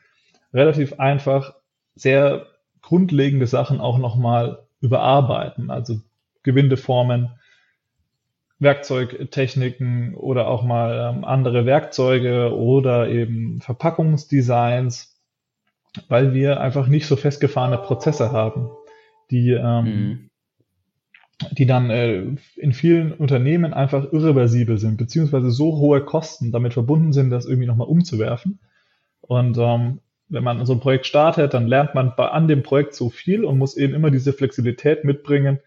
relativ 0.52 0.98
einfach 0.98 1.54
sehr 1.94 2.46
grundlegende 2.82 3.46
Sachen 3.46 3.80
auch 3.80 3.98
nochmal 3.98 4.66
überarbeiten. 4.80 5.70
Also 5.70 6.00
Gewindeformen, 6.42 7.30
Werkzeugtechniken 8.58 10.14
oder 10.14 10.48
auch 10.48 10.64
mal 10.64 11.14
ähm, 11.14 11.24
andere 11.24 11.64
Werkzeuge 11.64 12.56
oder 12.56 13.08
eben 13.08 13.60
Verpackungsdesigns, 13.60 15.16
weil 16.08 16.34
wir 16.34 16.60
einfach 16.60 16.88
nicht 16.88 17.06
so 17.06 17.16
festgefahrene 17.16 17.78
Prozesse 17.78 18.32
haben, 18.32 18.70
die 19.30 19.50
ähm, 19.50 19.84
mhm 19.84 20.27
die 21.52 21.66
dann 21.66 21.90
äh, 21.90 22.24
in 22.56 22.72
vielen 22.72 23.12
Unternehmen 23.12 23.72
einfach 23.72 24.12
irreversibel 24.12 24.78
sind, 24.78 24.96
beziehungsweise 24.96 25.50
so 25.50 25.76
hohe 25.76 26.04
Kosten 26.04 26.50
damit 26.50 26.72
verbunden 26.72 27.12
sind, 27.12 27.30
das 27.30 27.46
irgendwie 27.46 27.68
nochmal 27.68 27.86
umzuwerfen. 27.86 28.58
Und 29.20 29.56
ähm, 29.58 30.00
wenn 30.28 30.44
man 30.44 30.64
so 30.66 30.72
ein 30.72 30.80
Projekt 30.80 31.06
startet, 31.06 31.54
dann 31.54 31.66
lernt 31.66 31.94
man 31.94 32.14
bei, 32.16 32.28
an 32.28 32.48
dem 32.48 32.62
Projekt 32.62 32.94
so 32.94 33.08
viel 33.08 33.44
und 33.44 33.58
muss 33.58 33.76
eben 33.76 33.94
immer 33.94 34.10
diese 34.10 34.32
Flexibilität 34.32 35.04
mitbringen, 35.04 35.60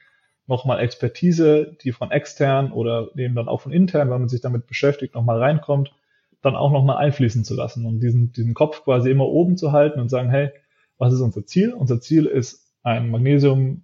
nochmal 0.47 0.79
Expertise, 0.81 1.77
die 1.81 1.91
von 1.91 2.11
extern 2.11 2.71
oder 2.71 3.09
eben 3.15 3.35
dann 3.35 3.47
auch 3.47 3.61
von 3.61 3.71
intern, 3.71 4.09
wenn 4.09 4.19
man 4.19 4.29
sich 4.29 4.41
damit 4.41 4.67
beschäftigt, 4.67 5.15
nochmal 5.15 5.39
reinkommt, 5.39 5.93
dann 6.41 6.55
auch 6.55 6.71
nochmal 6.71 6.97
einfließen 6.97 7.45
zu 7.45 7.55
lassen 7.55 7.85
und 7.85 8.01
diesen, 8.01 8.33
diesen 8.33 8.53
Kopf 8.53 8.83
quasi 8.83 9.09
immer 9.09 9.27
oben 9.27 9.57
zu 9.57 9.71
halten 9.71 9.99
und 9.99 10.09
sagen, 10.09 10.29
hey, 10.29 10.49
was 10.97 11.13
ist 11.13 11.21
unser 11.21 11.45
Ziel? 11.45 11.73
Unser 11.73 12.01
Ziel 12.01 12.25
ist 12.25 12.67
ein 12.83 13.09
Magnesium, 13.09 13.83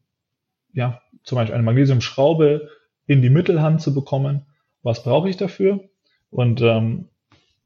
ja, 0.73 1.01
zum 1.27 1.35
Beispiel 1.35 1.55
eine 1.55 1.63
Magnesiumschraube 1.63 2.69
in 3.05 3.21
die 3.21 3.29
Mittelhand 3.29 3.81
zu 3.81 3.93
bekommen. 3.93 4.45
Was 4.81 5.03
brauche 5.03 5.29
ich 5.29 5.35
dafür? 5.35 5.81
Und 6.29 6.61
ähm, 6.61 7.09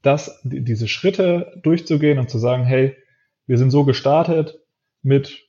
das, 0.02 0.41
die, 0.43 0.63
diese 0.63 0.88
Schritte 0.88 1.60
durchzugehen 1.62 2.17
und 2.17 2.30
zu 2.30 2.39
sagen, 2.39 2.63
hey, 2.63 2.97
wir 3.45 3.60
sind 3.60 3.69
so 3.69 3.86
gestartet 3.86 4.60
mit, 5.04 5.45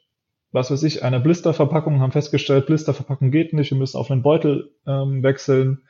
was 0.50 0.70
weiß 0.70 0.82
ich, 0.82 1.02
einer 1.02 1.20
Blisterverpackung, 1.20 2.00
haben 2.00 2.12
festgestellt, 2.12 2.66
Blisterverpackung 2.66 3.30
geht 3.30 3.54
nicht, 3.54 3.70
wir 3.70 3.78
müssen 3.78 3.96
auf 3.96 4.10
einen 4.10 4.22
Beutel 4.22 4.74
ähm, 4.86 5.22
wechseln. 5.22 5.82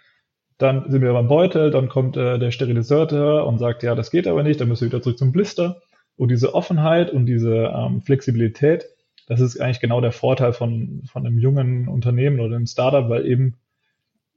Dann 0.58 0.88
sind 0.92 1.02
wir 1.02 1.12
beim 1.12 1.26
Beutel, 1.26 1.72
dann 1.72 1.88
kommt 1.88 2.16
äh, 2.16 2.38
der 2.38 2.52
Steriliseur 2.52 3.44
und 3.48 3.58
sagt, 3.58 3.82
ja, 3.82 3.96
das 3.96 4.12
geht 4.12 4.28
aber 4.28 4.44
nicht, 4.44 4.60
dann 4.60 4.68
müssen 4.68 4.82
wir 4.82 4.92
wieder 4.92 5.02
zurück 5.02 5.18
zum 5.18 5.32
Blister. 5.32 5.82
Und 6.16 6.30
diese 6.30 6.54
Offenheit 6.54 7.10
und 7.10 7.26
diese 7.26 7.72
ähm, 7.74 8.00
Flexibilität, 8.00 8.84
das 9.26 9.40
ist 9.40 9.60
eigentlich 9.60 9.80
genau 9.80 10.00
der 10.00 10.12
Vorteil 10.12 10.52
von, 10.52 11.02
von 11.06 11.26
einem 11.26 11.38
jungen 11.38 11.88
Unternehmen 11.88 12.40
oder 12.40 12.56
einem 12.56 12.66
Startup, 12.66 13.08
weil 13.08 13.26
eben 13.26 13.56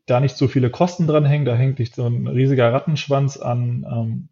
da 0.06 0.20
nicht 0.20 0.38
so 0.38 0.48
viele 0.48 0.70
Kosten 0.70 1.08
dran 1.08 1.26
hängen, 1.26 1.46
da 1.46 1.56
hängt 1.56 1.80
nicht 1.80 1.96
so 1.96 2.06
ein 2.06 2.28
riesiger 2.28 2.72
Rattenschwanz 2.72 3.38
an, 3.38 3.86
ähm, 3.90 4.30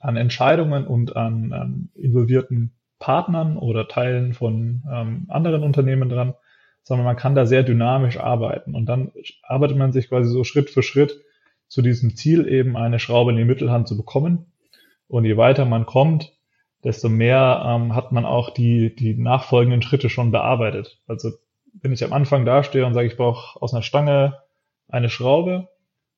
an 0.00 0.16
Entscheidungen 0.16 0.86
und 0.86 1.16
an 1.16 1.52
ähm, 1.54 1.88
involvierten 1.94 2.72
Partnern 2.98 3.56
oder 3.56 3.88
Teilen 3.88 4.32
von 4.32 4.82
ähm, 4.90 5.26
anderen 5.28 5.62
Unternehmen 5.62 6.08
dran, 6.08 6.34
sondern 6.82 7.04
man 7.04 7.16
kann 7.16 7.34
da 7.34 7.46
sehr 7.46 7.62
dynamisch 7.62 8.18
arbeiten 8.18 8.74
und 8.74 8.86
dann 8.86 9.12
arbeitet 9.42 9.76
man 9.76 9.92
sich 9.92 10.08
quasi 10.08 10.30
so 10.30 10.44
Schritt 10.44 10.70
für 10.70 10.82
Schritt 10.82 11.20
zu 11.68 11.80
diesem 11.80 12.16
Ziel 12.16 12.46
eben 12.48 12.76
eine 12.76 12.98
Schraube 12.98 13.30
in 13.30 13.38
die 13.38 13.44
Mittelhand 13.44 13.88
zu 13.88 13.96
bekommen. 13.96 14.52
Und 15.08 15.24
je 15.24 15.36
weiter 15.36 15.64
man 15.64 15.86
kommt, 15.86 16.32
desto 16.84 17.08
mehr 17.08 17.62
ähm, 17.66 17.94
hat 17.94 18.12
man 18.12 18.24
auch 18.24 18.50
die, 18.50 18.94
die 18.94 19.14
nachfolgenden 19.14 19.82
Schritte 19.82 20.08
schon 20.08 20.30
bearbeitet. 20.30 21.00
Also 21.06 21.30
wenn 21.80 21.92
ich 21.92 22.04
am 22.04 22.12
Anfang 22.12 22.44
dastehe 22.44 22.84
und 22.84 22.94
sage, 22.94 23.06
ich 23.06 23.16
brauche 23.16 23.60
aus 23.60 23.72
einer 23.72 23.82
Stange 23.82 24.38
eine 24.88 25.08
Schraube 25.08 25.68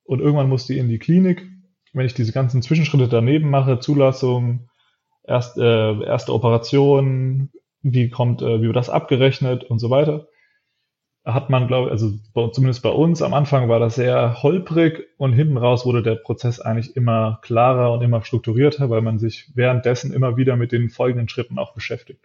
und 0.05 0.20
irgendwann 0.20 0.48
muss 0.48 0.66
die 0.66 0.79
in 0.79 0.88
die 0.88 0.98
Klinik, 0.98 1.46
wenn 1.92 2.07
ich 2.07 2.14
diese 2.14 2.33
ganzen 2.33 2.62
Zwischenschritte 2.62 3.09
daneben 3.09 3.50
mache, 3.50 3.79
Zulassung, 3.79 4.68
erst, 5.22 5.57
äh, 5.59 6.03
erste 6.03 6.33
Operation, 6.33 7.50
wie 7.83 8.09
kommt, 8.09 8.42
äh, 8.42 8.61
wie 8.61 8.66
wird 8.66 8.77
das 8.77 8.90
abgerechnet 8.90 9.64
und 9.64 9.79
so 9.79 9.90
weiter, 9.90 10.27
hat 11.24 11.48
man, 11.48 11.66
glaube 11.66 11.87
ich, 11.87 11.92
also 11.92 12.12
zumindest 12.52 12.82
bei 12.82 12.90
uns 12.90 13.22
am 13.22 13.32
Anfang 13.32 13.68
war 13.68 13.80
das 13.80 13.94
sehr 13.94 14.42
holprig 14.42 15.08
und 15.16 15.32
hinten 15.32 15.56
raus 15.56 15.87
wurde 15.87 16.02
der 16.02 16.16
Prozess 16.16 16.60
eigentlich 16.60 16.96
immer 16.96 17.38
klarer 17.42 17.92
und 17.92 18.02
immer 18.02 18.22
strukturierter, 18.22 18.90
weil 18.90 19.00
man 19.00 19.18
sich 19.18 19.50
währenddessen 19.54 20.12
immer 20.12 20.37
wieder 20.37 20.56
mit 20.56 20.72
den 20.72 20.90
folgenden 20.90 21.28
Schritten 21.28 21.58
auch 21.58 21.72
beschäftigt. 21.72 22.20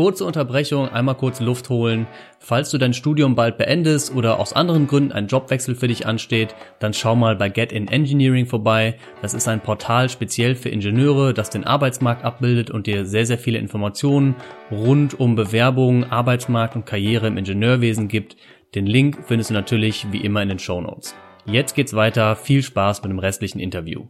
Kurze 0.00 0.24
Unterbrechung, 0.24 0.88
einmal 0.88 1.14
kurz 1.14 1.40
Luft 1.40 1.68
holen. 1.68 2.06
Falls 2.38 2.70
du 2.70 2.78
dein 2.78 2.94
Studium 2.94 3.34
bald 3.34 3.58
beendest 3.58 4.14
oder 4.14 4.40
aus 4.40 4.54
anderen 4.54 4.86
Gründen 4.86 5.12
ein 5.12 5.26
Jobwechsel 5.26 5.74
für 5.74 5.88
dich 5.88 6.06
ansteht, 6.06 6.54
dann 6.78 6.94
schau 6.94 7.14
mal 7.14 7.36
bei 7.36 7.50
Get 7.50 7.70
in 7.70 7.86
Engineering 7.86 8.46
vorbei. 8.46 8.96
Das 9.20 9.34
ist 9.34 9.46
ein 9.46 9.60
Portal 9.60 10.08
speziell 10.08 10.54
für 10.54 10.70
Ingenieure, 10.70 11.34
das 11.34 11.50
den 11.50 11.64
Arbeitsmarkt 11.64 12.24
abbildet 12.24 12.70
und 12.70 12.86
dir 12.86 13.04
sehr, 13.04 13.26
sehr 13.26 13.36
viele 13.36 13.58
Informationen 13.58 14.36
rund 14.70 15.20
um 15.20 15.36
Bewerbungen, 15.36 16.04
Arbeitsmarkt 16.04 16.76
und 16.76 16.86
Karriere 16.86 17.26
im 17.26 17.36
Ingenieurwesen 17.36 18.08
gibt. 18.08 18.38
Den 18.74 18.86
Link 18.86 19.18
findest 19.26 19.50
du 19.50 19.54
natürlich 19.54 20.06
wie 20.10 20.24
immer 20.24 20.40
in 20.40 20.48
den 20.48 20.58
Show 20.58 20.80
Notes. 20.80 21.14
Jetzt 21.44 21.74
geht's 21.74 21.92
weiter. 21.92 22.36
Viel 22.36 22.62
Spaß 22.62 23.02
mit 23.02 23.12
dem 23.12 23.18
restlichen 23.18 23.60
Interview. 23.60 24.06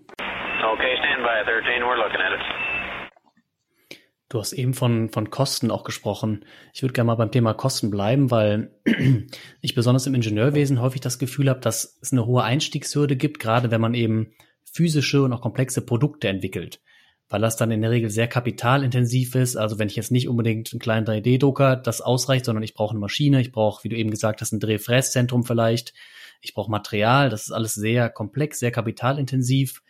Du 4.31 4.39
hast 4.39 4.53
eben 4.53 4.75
von, 4.75 5.11
von 5.11 5.29
Kosten 5.29 5.73
auch 5.73 5.83
gesprochen. 5.83 6.45
Ich 6.73 6.83
würde 6.83 6.93
gerne 6.93 7.09
mal 7.09 7.17
beim 7.17 7.33
Thema 7.33 7.53
Kosten 7.53 7.91
bleiben, 7.91 8.31
weil 8.31 8.71
ich 9.61 9.75
besonders 9.75 10.07
im 10.07 10.15
Ingenieurwesen 10.15 10.81
häufig 10.81 11.01
das 11.01 11.19
Gefühl 11.19 11.51
habe, 11.51 11.59
dass 11.59 11.99
es 12.01 12.13
eine 12.13 12.27
hohe 12.27 12.45
Einstiegshürde 12.45 13.17
gibt, 13.17 13.41
gerade 13.41 13.73
wenn 13.73 13.81
man 13.81 13.93
eben 13.93 14.33
physische 14.63 15.25
und 15.25 15.33
auch 15.33 15.41
komplexe 15.41 15.85
Produkte 15.85 16.29
entwickelt. 16.29 16.81
Weil 17.29 17.41
das 17.41 17.57
dann 17.57 17.73
in 17.73 17.83
der 17.83 17.91
Regel 17.91 18.09
sehr 18.09 18.29
kapitalintensiv 18.29 19.35
ist. 19.35 19.57
Also 19.57 19.81
wenn 19.81 19.89
ich 19.89 19.97
jetzt 19.97 20.13
nicht 20.13 20.29
unbedingt 20.29 20.73
einen 20.73 20.81
kleinen 20.81 21.07
3D-Drucker, 21.09 21.75
das 21.75 22.01
ausreicht, 22.01 22.45
sondern 22.45 22.63
ich 22.63 22.75
brauche 22.75 22.93
eine 22.93 23.01
Maschine, 23.01 23.41
ich 23.41 23.51
brauche, 23.51 23.83
wie 23.83 23.89
du 23.89 23.97
eben 23.97 24.13
gesagt 24.13 24.43
hast, 24.43 24.53
ein 24.53 24.61
Drehfräszentrum 24.61 25.43
vielleicht, 25.43 25.93
ich 26.41 26.55
brauche 26.55 26.71
Material, 26.71 27.31
das 27.31 27.47
ist 27.47 27.51
alles 27.51 27.75
sehr 27.75 28.09
komplex, 28.09 28.61
sehr 28.61 28.71
kapitalintensiv 28.71 29.83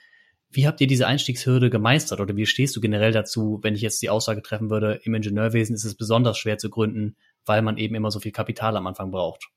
wie 0.52 0.66
habt 0.66 0.80
ihr 0.80 0.86
diese 0.86 1.06
Einstiegshürde 1.06 1.70
gemeistert 1.70 2.20
oder 2.20 2.36
wie 2.36 2.46
stehst 2.46 2.74
du 2.74 2.80
generell 2.80 3.12
dazu, 3.12 3.60
wenn 3.62 3.74
ich 3.74 3.82
jetzt 3.82 4.02
die 4.02 4.10
Aussage 4.10 4.42
treffen 4.42 4.68
würde, 4.68 5.00
im 5.04 5.14
Ingenieurwesen 5.14 5.74
ist 5.74 5.84
es 5.84 5.94
besonders 5.94 6.38
schwer 6.38 6.58
zu 6.58 6.70
gründen, 6.70 7.16
weil 7.46 7.62
man 7.62 7.78
eben 7.78 7.94
immer 7.94 8.10
so 8.10 8.18
viel 8.18 8.32
Kapital 8.32 8.76
am 8.76 8.86
Anfang 8.86 9.12
braucht? 9.12 9.48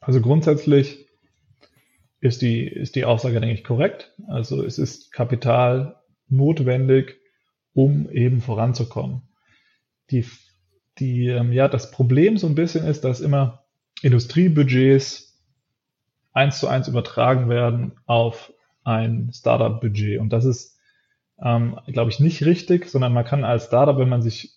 Also 0.00 0.20
grundsätzlich 0.20 1.06
ist 2.20 2.42
die, 2.42 2.66
ist 2.66 2.96
die 2.96 3.04
Aussage, 3.04 3.40
denke 3.40 3.54
ich, 3.54 3.64
korrekt. 3.64 4.12
Also 4.26 4.64
es 4.64 4.78
ist 4.78 5.12
Kapital 5.12 6.00
notwendig, 6.28 7.20
um 7.72 8.10
eben 8.10 8.40
voranzukommen. 8.40 9.22
Die, 10.10 10.26
die, 10.98 11.28
ähm, 11.28 11.52
ja, 11.52 11.68
das 11.68 11.90
Problem 11.92 12.38
so 12.38 12.48
ein 12.48 12.54
bisschen 12.56 12.86
ist, 12.86 13.04
dass 13.04 13.20
immer 13.20 13.64
Industriebudgets 14.02 15.40
eins 16.32 16.58
zu 16.58 16.68
eins 16.68 16.88
übertragen 16.88 17.48
werden 17.48 17.92
auf 18.06 18.52
ein 18.86 19.30
Startup-Budget. 19.32 20.20
Und 20.20 20.32
das 20.32 20.44
ist, 20.44 20.78
ähm, 21.42 21.78
glaube 21.88 22.10
ich, 22.10 22.20
nicht 22.20 22.44
richtig, 22.44 22.88
sondern 22.88 23.12
man 23.12 23.24
kann 23.24 23.44
als 23.44 23.66
Startup, 23.66 23.98
wenn 23.98 24.08
man 24.08 24.22
sich 24.22 24.54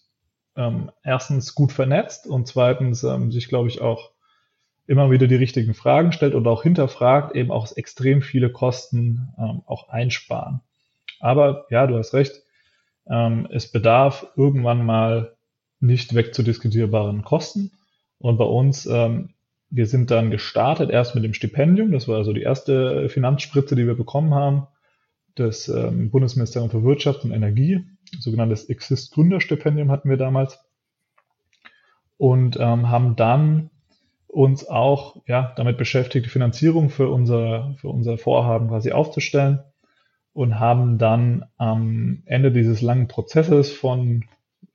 ähm, 0.56 0.92
erstens 1.04 1.56
gut 1.56 1.72
vernetzt 1.72 2.28
und 2.28 2.48
zweitens 2.48 3.04
ähm, 3.04 3.32
sich, 3.32 3.48
glaube 3.48 3.68
ich, 3.68 3.82
auch 3.82 4.12
immer 4.86 5.12
wieder 5.12 5.28
die 5.28 5.36
richtigen 5.36 5.74
Fragen 5.74 6.12
stellt 6.12 6.36
und 6.36 6.48
auch 6.48 6.64
hinterfragt, 6.64 7.36
eben 7.36 7.52
auch 7.52 7.76
extrem 7.76 8.22
viele 8.22 8.52
Kosten 8.52 9.34
ähm, 9.38 9.62
auch 9.66 9.90
einsparen. 9.90 10.62
Aber 11.20 11.66
ja, 11.70 11.88
du 11.88 11.98
hast 11.98 12.14
recht, 12.14 12.42
ähm, 13.10 13.48
es 13.52 13.72
bedarf 13.72 14.28
irgendwann 14.36 14.86
mal 14.86 15.36
nicht 15.80 16.14
wegzudiskutierbaren 16.14 17.24
Kosten. 17.24 17.72
Und 18.20 18.38
bei 18.38 18.46
uns, 18.46 18.86
ähm, 18.86 19.34
wir 19.70 19.86
sind 19.86 20.12
dann 20.12 20.32
gestartet 20.32 20.90
erst 20.90 21.16
mit 21.16 21.24
dem 21.24 21.34
Stipendium, 21.34 21.92
das 21.92 22.08
war 22.08 22.18
also 22.18 22.34
die 22.34 22.42
erste 22.42 23.10
Finanzspritze, 23.10 23.76
die 23.76 23.86
wir 23.86 23.96
bekommen 23.96 24.34
haben, 24.34 24.68
das 25.36 25.68
ähm, 25.70 26.10
Bundesministerium 26.10 26.72
für 26.72 26.84
Wirtschaft 26.84 27.24
und 27.24 27.32
Energie, 27.32 27.86
sogenanntes 28.20 28.70
Exist 28.70 29.14
Gründerstipendium 29.14 29.92
hatten 29.92 30.10
wir 30.10 30.18
damals. 30.18 30.60
Und 32.18 32.58
ähm, 32.60 32.90
haben 32.90 33.16
dann 33.16 33.70
uns 34.28 34.68
auch 34.68 35.22
ja, 35.26 35.54
damit 35.56 35.78
beschäftigt, 35.78 36.26
die 36.26 36.30
Finanzierung 36.30 36.90
für 36.90 37.10
unser, 37.10 37.76
für 37.80 37.88
unser 37.88 38.18
Vorhaben 38.18 38.68
quasi 38.68 38.92
aufzustellen 38.92 39.60
und 40.34 40.60
haben 40.60 40.98
dann 40.98 41.46
am 41.58 42.22
Ende 42.26 42.52
dieses 42.52 42.82
langen 42.82 43.08
Prozesses 43.08 43.72
von, 43.72 44.26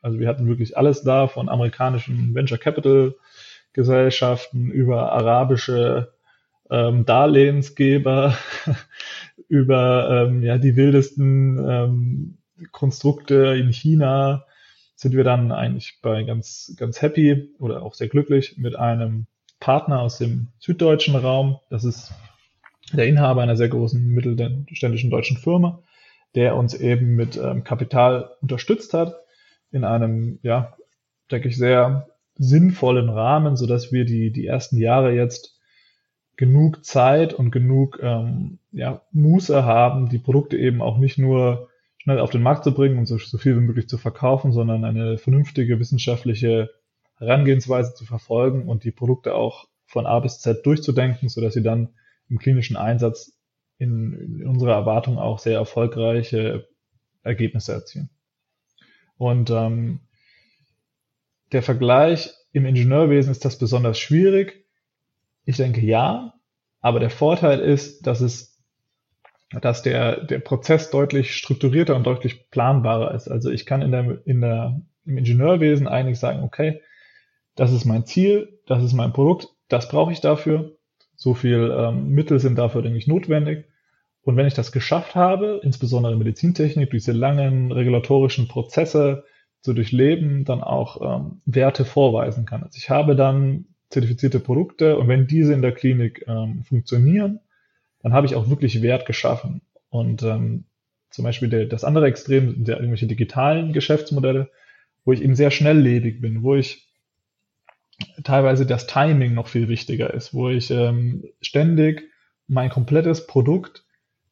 also 0.00 0.18
wir 0.18 0.28
hatten 0.28 0.46
wirklich 0.46 0.76
alles 0.76 1.02
da, 1.02 1.28
von 1.28 1.48
amerikanischen 1.48 2.35
Venture 2.35 2.59
Capital 2.59 3.14
Gesellschaften 3.74 4.70
über 4.70 5.12
arabische 5.12 6.14
ähm, 6.70 7.04
Darlehensgeber, 7.04 8.38
über 9.48 10.26
ähm, 10.28 10.42
ja, 10.42 10.56
die 10.56 10.76
wildesten 10.76 11.58
ähm, 11.58 12.38
Konstrukte 12.72 13.56
in 13.56 13.72
China, 13.72 14.46
sind 14.96 15.14
wir 15.14 15.24
dann 15.24 15.52
eigentlich 15.52 15.98
bei 16.00 16.22
ganz, 16.22 16.74
ganz 16.78 17.02
happy 17.02 17.50
oder 17.58 17.82
auch 17.82 17.94
sehr 17.94 18.08
glücklich 18.08 18.56
mit 18.56 18.76
einem 18.76 19.26
Partner 19.60 20.00
aus 20.00 20.18
dem 20.18 20.48
süddeutschen 20.60 21.16
Raum. 21.16 21.58
Das 21.68 21.84
ist 21.84 22.12
der 22.92 23.06
Inhaber 23.06 23.42
einer 23.42 23.56
sehr 23.56 23.68
großen 23.68 24.00
mittelständischen 24.06 25.10
deutschen 25.10 25.37
Firma, 25.37 25.82
der 26.37 26.56
uns 26.56 26.74
eben 26.74 27.16
mit 27.16 27.37
ähm, 27.37 27.64
Kapital 27.64 28.30
unterstützt 28.40 28.94
hat 28.94 29.14
in 29.72 29.84
einem, 29.84 30.38
ja, 30.42 30.76
denke 31.30 31.48
ich, 31.48 31.56
sehr 31.56 32.06
sinnvollen 32.36 33.08
Rahmen, 33.08 33.56
so 33.56 33.66
dass 33.66 33.92
wir 33.92 34.04
die, 34.04 34.32
die 34.32 34.46
ersten 34.46 34.76
Jahre 34.76 35.14
jetzt 35.14 35.58
genug 36.36 36.84
Zeit 36.84 37.32
und 37.32 37.50
genug 37.50 38.00
ähm, 38.02 38.58
ja, 38.72 39.02
Muße 39.12 39.64
haben, 39.64 40.08
die 40.08 40.18
Produkte 40.18 40.56
eben 40.56 40.82
auch 40.82 40.98
nicht 40.98 41.18
nur 41.18 41.68
schnell 41.98 42.18
auf 42.18 42.30
den 42.30 42.42
Markt 42.42 42.64
zu 42.64 42.74
bringen 42.74 42.98
und 42.98 43.06
so, 43.06 43.18
so 43.18 43.38
viel 43.38 43.56
wie 43.56 43.64
möglich 43.64 43.88
zu 43.88 43.98
verkaufen, 43.98 44.52
sondern 44.52 44.84
eine 44.84 45.16
vernünftige 45.16 45.78
wissenschaftliche 45.78 46.70
Herangehensweise 47.16 47.94
zu 47.94 48.04
verfolgen 48.04 48.68
und 48.68 48.84
die 48.84 48.90
Produkte 48.90 49.34
auch 49.34 49.68
von 49.86 50.06
A 50.06 50.18
bis 50.18 50.40
Z 50.40 50.66
durchzudenken, 50.66 51.28
so 51.28 51.40
dass 51.40 51.54
sie 51.54 51.62
dann 51.62 51.90
im 52.28 52.38
klinischen 52.38 52.76
Einsatz 52.76 53.38
in, 53.78 54.12
in 54.12 54.46
unserer 54.48 54.74
Erwartung 54.74 55.18
auch 55.18 55.38
sehr 55.38 55.58
erfolgreiche 55.58 56.66
Ergebnisse 57.22 57.72
erzielen. 57.72 58.10
Und 59.16 59.50
ähm, 59.50 60.00
der 61.54 61.62
Vergleich 61.62 62.34
im 62.52 62.66
Ingenieurwesen 62.66 63.30
ist 63.30 63.44
das 63.44 63.58
besonders 63.58 63.98
schwierig. 63.98 64.66
Ich 65.44 65.56
denke 65.56 65.80
ja, 65.80 66.34
aber 66.80 67.00
der 67.00 67.10
Vorteil 67.10 67.60
ist, 67.60 68.06
dass 68.06 68.20
es 68.20 68.54
dass 69.60 69.82
der, 69.82 70.24
der 70.24 70.40
Prozess 70.40 70.90
deutlich 70.90 71.36
strukturierter 71.36 71.94
und 71.94 72.04
deutlich 72.04 72.50
planbarer 72.50 73.14
ist. 73.14 73.28
Also 73.28 73.50
ich 73.50 73.66
kann 73.66 73.82
in 73.82 73.92
der, 73.92 74.18
in 74.26 74.40
der, 74.40 74.80
im 75.04 75.18
Ingenieurwesen 75.18 75.86
eigentlich 75.86 76.18
sagen, 76.18 76.42
okay, 76.42 76.80
das 77.54 77.72
ist 77.72 77.84
mein 77.84 78.04
Ziel, 78.04 78.58
das 78.66 78.82
ist 78.82 78.94
mein 78.94 79.12
Produkt, 79.12 79.48
das 79.68 79.88
brauche 79.88 80.12
ich 80.12 80.20
dafür. 80.20 80.76
So 81.14 81.34
viel 81.34 81.72
ähm, 81.76 82.08
Mittel 82.08 82.40
sind 82.40 82.56
dafür, 82.56 82.82
denke 82.82 82.98
ich, 82.98 83.06
notwendig. 83.06 83.66
Und 84.22 84.36
wenn 84.36 84.46
ich 84.46 84.54
das 84.54 84.72
geschafft 84.72 85.14
habe, 85.14 85.60
insbesondere 85.62 86.16
Medizintechnik, 86.16 86.90
diese 86.90 87.12
langen 87.12 87.70
regulatorischen 87.70 88.48
Prozesse 88.48 89.24
zu 89.64 89.72
durchleben, 89.72 90.44
dann 90.44 90.62
auch 90.62 91.00
ähm, 91.00 91.40
Werte 91.46 91.87
vorweisen 91.87 92.44
kann. 92.44 92.62
Also 92.62 92.77
ich 92.77 92.90
habe 92.90 93.16
dann 93.16 93.64
zertifizierte 93.88 94.38
Produkte 94.38 94.98
und 94.98 95.09
wenn 95.09 95.27
diese 95.27 95.55
in 95.55 95.62
der 95.62 95.72
Klinik 95.72 96.27
ähm, 96.29 96.64
funktionieren, 96.64 97.40
dann 98.03 98.12
habe 98.12 98.27
ich 98.27 98.35
auch 98.35 98.50
wirklich 98.50 98.83
Wert 98.83 99.07
geschaffen. 99.07 99.62
Und 99.88 100.22
ähm, 100.22 100.64
zum 101.09 101.24
Beispiel 101.24 101.48
der, 101.48 101.64
das 101.64 101.83
andere 101.83 102.07
Extrem, 102.09 102.64
der 102.64 102.77
irgendwelche 102.77 103.07
digitalen 103.07 103.72
Geschäftsmodelle, 103.72 104.50
wo 105.07 105.12
ich 105.12 105.22
eben 105.22 105.35
sehr 105.35 105.50
schnelllebig 105.50 106.20
bin, 106.20 106.42
wo 106.42 106.57
ich 106.57 106.87
teilweise 108.22 108.66
das 108.66 108.87
Timing 108.87 109.33
noch 109.33 109.48
viel 109.48 109.68
wichtiger 109.68 110.12
ist, 110.12 110.35
wo 110.35 110.50
ich 110.50 110.70
ähm, 110.70 111.24
ständig 111.40 112.03
mein 112.48 112.68
komplettes 112.68 113.27
Produkt 113.27 113.87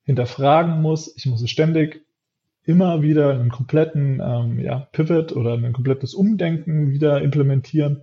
hinterfragen 0.05 0.83
muss. 0.83 1.16
Ich 1.16 1.25
muss 1.25 1.40
es 1.40 1.49
ständig 1.49 2.05
immer 2.64 3.03
wieder 3.03 3.31
einen 3.31 3.51
kompletten 3.51 4.20
ähm, 4.25 4.61
ja, 4.61 4.87
Pivot 4.92 5.33
oder 5.33 5.55
ein 5.55 5.72
komplettes 5.72 6.14
Umdenken 6.14 6.90
wieder 6.90 7.20
implementieren. 7.20 8.03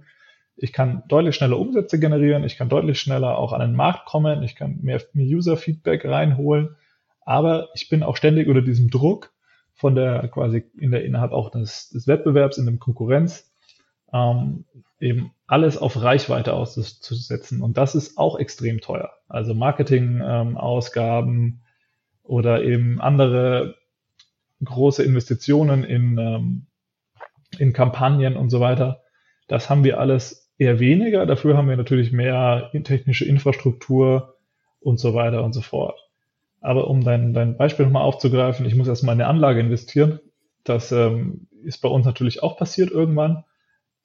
Ich 0.58 0.74
kann 0.74 1.04
deutlich 1.08 1.36
schneller 1.36 1.58
Umsätze 1.58 2.00
generieren, 2.00 2.44
ich 2.44 2.58
kann 2.58 2.68
deutlich 2.68 3.00
schneller 3.00 3.38
auch 3.38 3.54
an 3.54 3.62
den 3.62 3.76
Markt 3.76 4.06
kommen, 4.06 4.44
ich 4.44 4.56
kann 4.56 4.80
mehr, 4.82 5.02
mehr 5.14 5.26
User-Feedback 5.26 6.04
reinholen, 6.04 6.76
aber 7.22 7.70
ich 7.76 7.88
bin 7.88 8.04
auch 8.04 8.18
ständig 8.18 8.50
unter 8.50 8.62
diesem 8.62 8.90
Druck 8.90 9.32
von 9.74 9.96
der 9.96 10.28
quasi 10.28 10.66
in 10.78 10.92
der 10.92 11.06
innerhalb 11.06 11.32
auch 11.32 11.50
des, 11.50 11.90
des 11.90 12.06
Wettbewerbs, 12.08 12.58
in 12.58 12.66
dem 12.66 12.80
Konkurrenz, 12.80 13.50
ähm, 14.12 14.66
eben 15.00 15.32
alles 15.48 15.78
auf 15.78 16.02
Reichweite 16.02 16.54
auszusetzen. 16.54 17.62
Und 17.62 17.78
das 17.78 17.96
ist 17.96 18.18
auch 18.18 18.38
extrem 18.38 18.82
teuer. 18.82 19.12
Also 19.30 19.54
Marketing-Ausgaben 19.54 21.44
ähm, 21.44 21.62
oder 22.24 22.62
eben 22.64 23.00
andere 23.00 23.79
große 24.64 25.04
Investitionen 25.04 25.84
in, 25.84 26.18
ähm, 26.18 26.68
in 27.58 27.74
Kampagnen 27.74 28.36
und 28.36 28.50
so 28.50 28.60
weiter. 28.60 29.02
Das 29.48 29.70
haben 29.70 29.84
wir 29.84 30.00
alles 30.00 30.52
eher 30.58 30.80
weniger. 30.80 31.26
Dafür 31.26 31.58
haben 31.58 31.70
wir 31.70 31.78
natürlich 31.78 32.12
mehr 32.12 32.70
technische 32.84 33.26
Infrastruktur 33.26 34.36
und 34.80 35.00
so 35.00 35.14
weiter 35.14 35.44
und 35.44 35.54
so 35.54 35.62
fort. 35.62 36.00
Aber 36.62 36.88
um 36.88 37.04
dein, 37.04 37.34
dein 37.34 37.58
Beispiel 37.58 37.86
nochmal 37.86 38.04
aufzugreifen, 38.04 38.66
ich 38.66 38.76
muss 38.76 38.88
erstmal 38.88 39.16
in 39.16 39.22
eine 39.22 39.30
Anlage 39.30 39.62
investieren. 39.62 40.20
Das 40.64 40.92
ähm, 40.92 41.48
ist 41.64 41.82
bei 41.82 41.90
uns 41.90 42.06
natürlich 42.06 42.44
auch 42.44 42.58
passiert 42.58 42.92
irgendwann. 42.92 43.46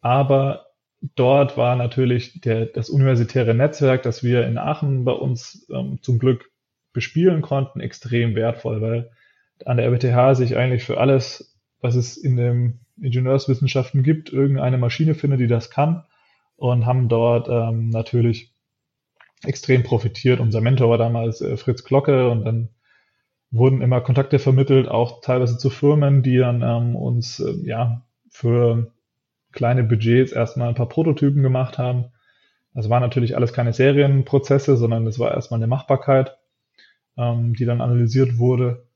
Aber 0.01 0.67
dort 1.17 1.57
war 1.57 1.77
natürlich 1.77 2.40
der, 2.40 2.67
das 2.67 2.88
universitäre 2.88 3.55
Netzwerk, 3.55 4.03
das 4.03 4.23
wir 4.23 4.47
in 4.47 4.59
Aachen 4.59 5.05
bei 5.05 5.12
uns 5.12 5.67
ähm, 5.71 5.99
zum 6.01 6.19
Glück 6.19 6.51
bespielen 6.93 7.43
konnten, 7.43 7.81
extrem 7.81 8.37
wertvoll, 8.37 8.81
weil 8.81 9.11
an 9.64 9.77
der 9.77 9.87
RWTH 9.87 10.35
sich 10.37 10.57
eigentlich 10.57 10.85
für 10.85 10.99
alles, 10.99 11.59
was 11.81 11.95
es 11.95 12.17
in 12.17 12.37
den 12.37 12.81
Ingenieurswissenschaften 13.01 14.03
gibt, 14.03 14.33
irgendeine 14.33 14.79
Maschine 14.79 15.14
findet, 15.14 15.40
die 15.40 15.47
das 15.47 15.71
kann 15.71 16.05
und 16.57 16.87
haben 16.87 17.09
dort 17.09 17.49
ähm, 17.49 17.90
natürlich 17.90 18.55
extrem 19.45 19.83
profitiert. 19.83 20.40
Unser 20.40 20.61
Mentor 20.61 20.90
war 20.90 20.99
damals 20.99 21.40
äh, 21.40 21.57
Fritz 21.57 21.85
Glocke 21.85 22.31
und 22.31 22.45
dann 22.45 22.71
wurden 23.51 23.83
immer 23.83 24.01
Kontakte 24.01 24.38
vermittelt, 24.38 24.88
auch 24.88 25.21
teilweise 25.21 25.59
zu 25.59 25.71
Firmen, 25.71 26.23
die 26.23 26.38
dann 26.38 26.62
ähm, 26.62 26.97
uns 26.97 27.40
äh, 27.40 27.53
ja 27.64 28.03
für 28.31 28.93
kleine 29.53 29.85
Budgets 29.85 30.33
erstmal 30.33 30.69
ein 30.69 30.75
paar 30.75 30.88
Prototypen 30.88 31.43
gemacht 31.43 31.79
haben. 31.79 32.07
Das 32.75 32.90
war 32.90 32.99
natürlich 32.99 33.37
alles 33.37 33.53
keine 33.53 33.73
Serienprozesse, 33.73 34.77
sondern 34.77 35.07
es 35.07 35.21
war 35.21 35.33
erstmal 35.33 35.59
eine 35.59 35.69
Machbarkeit, 35.69 36.37
ähm, 37.17 37.55
die 37.55 37.64
dann 37.64 37.81
analysiert 37.81 38.38
wurde. 38.38 38.88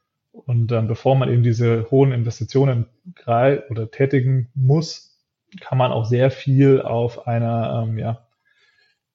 Und 0.47 0.69
dann, 0.69 0.89
bevor 0.89 1.17
man 1.17 1.31
eben 1.31 1.43
diese 1.43 1.91
hohen 1.91 2.13
Investitionen 2.13 2.87
oder 3.27 3.91
tätigen 3.91 4.49
muss, 4.55 5.19
kann 5.61 5.79
man 5.79 5.93
auch 5.93 6.05
sehr 6.05 6.31
viel 6.31 6.81
auf 6.81 7.27
einer 7.27 7.85
ähm, 7.87 7.99
ja, 7.99 8.27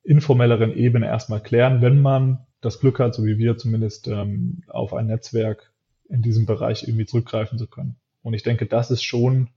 informelleren 0.04 0.76
Ebene 0.76 1.08
erstmal 1.08 1.42
klären, 1.42 1.82
wenn 1.82 2.02
man 2.02 2.46
das 2.62 2.80
Glück 2.80 3.00
hat, 3.00 3.14
so 3.14 3.26
wie 3.26 3.38
wir 3.38 3.58
zumindest, 3.58 4.08
ähm, 4.08 4.64
auf 4.68 4.94
ein 4.94 5.08
Netzwerk 5.08 5.72
in 6.10 6.22
diesem 6.22 6.46
Bereich 6.46 6.88
irgendwie 6.88 7.06
zurückgreifen 7.06 7.58
zu 7.58 7.68
können. 7.68 7.96
Und 8.22 8.34
ich 8.34 8.44
denke, 8.44 8.66
das 8.66 8.92
ist 8.92 9.04
schon 9.04 9.50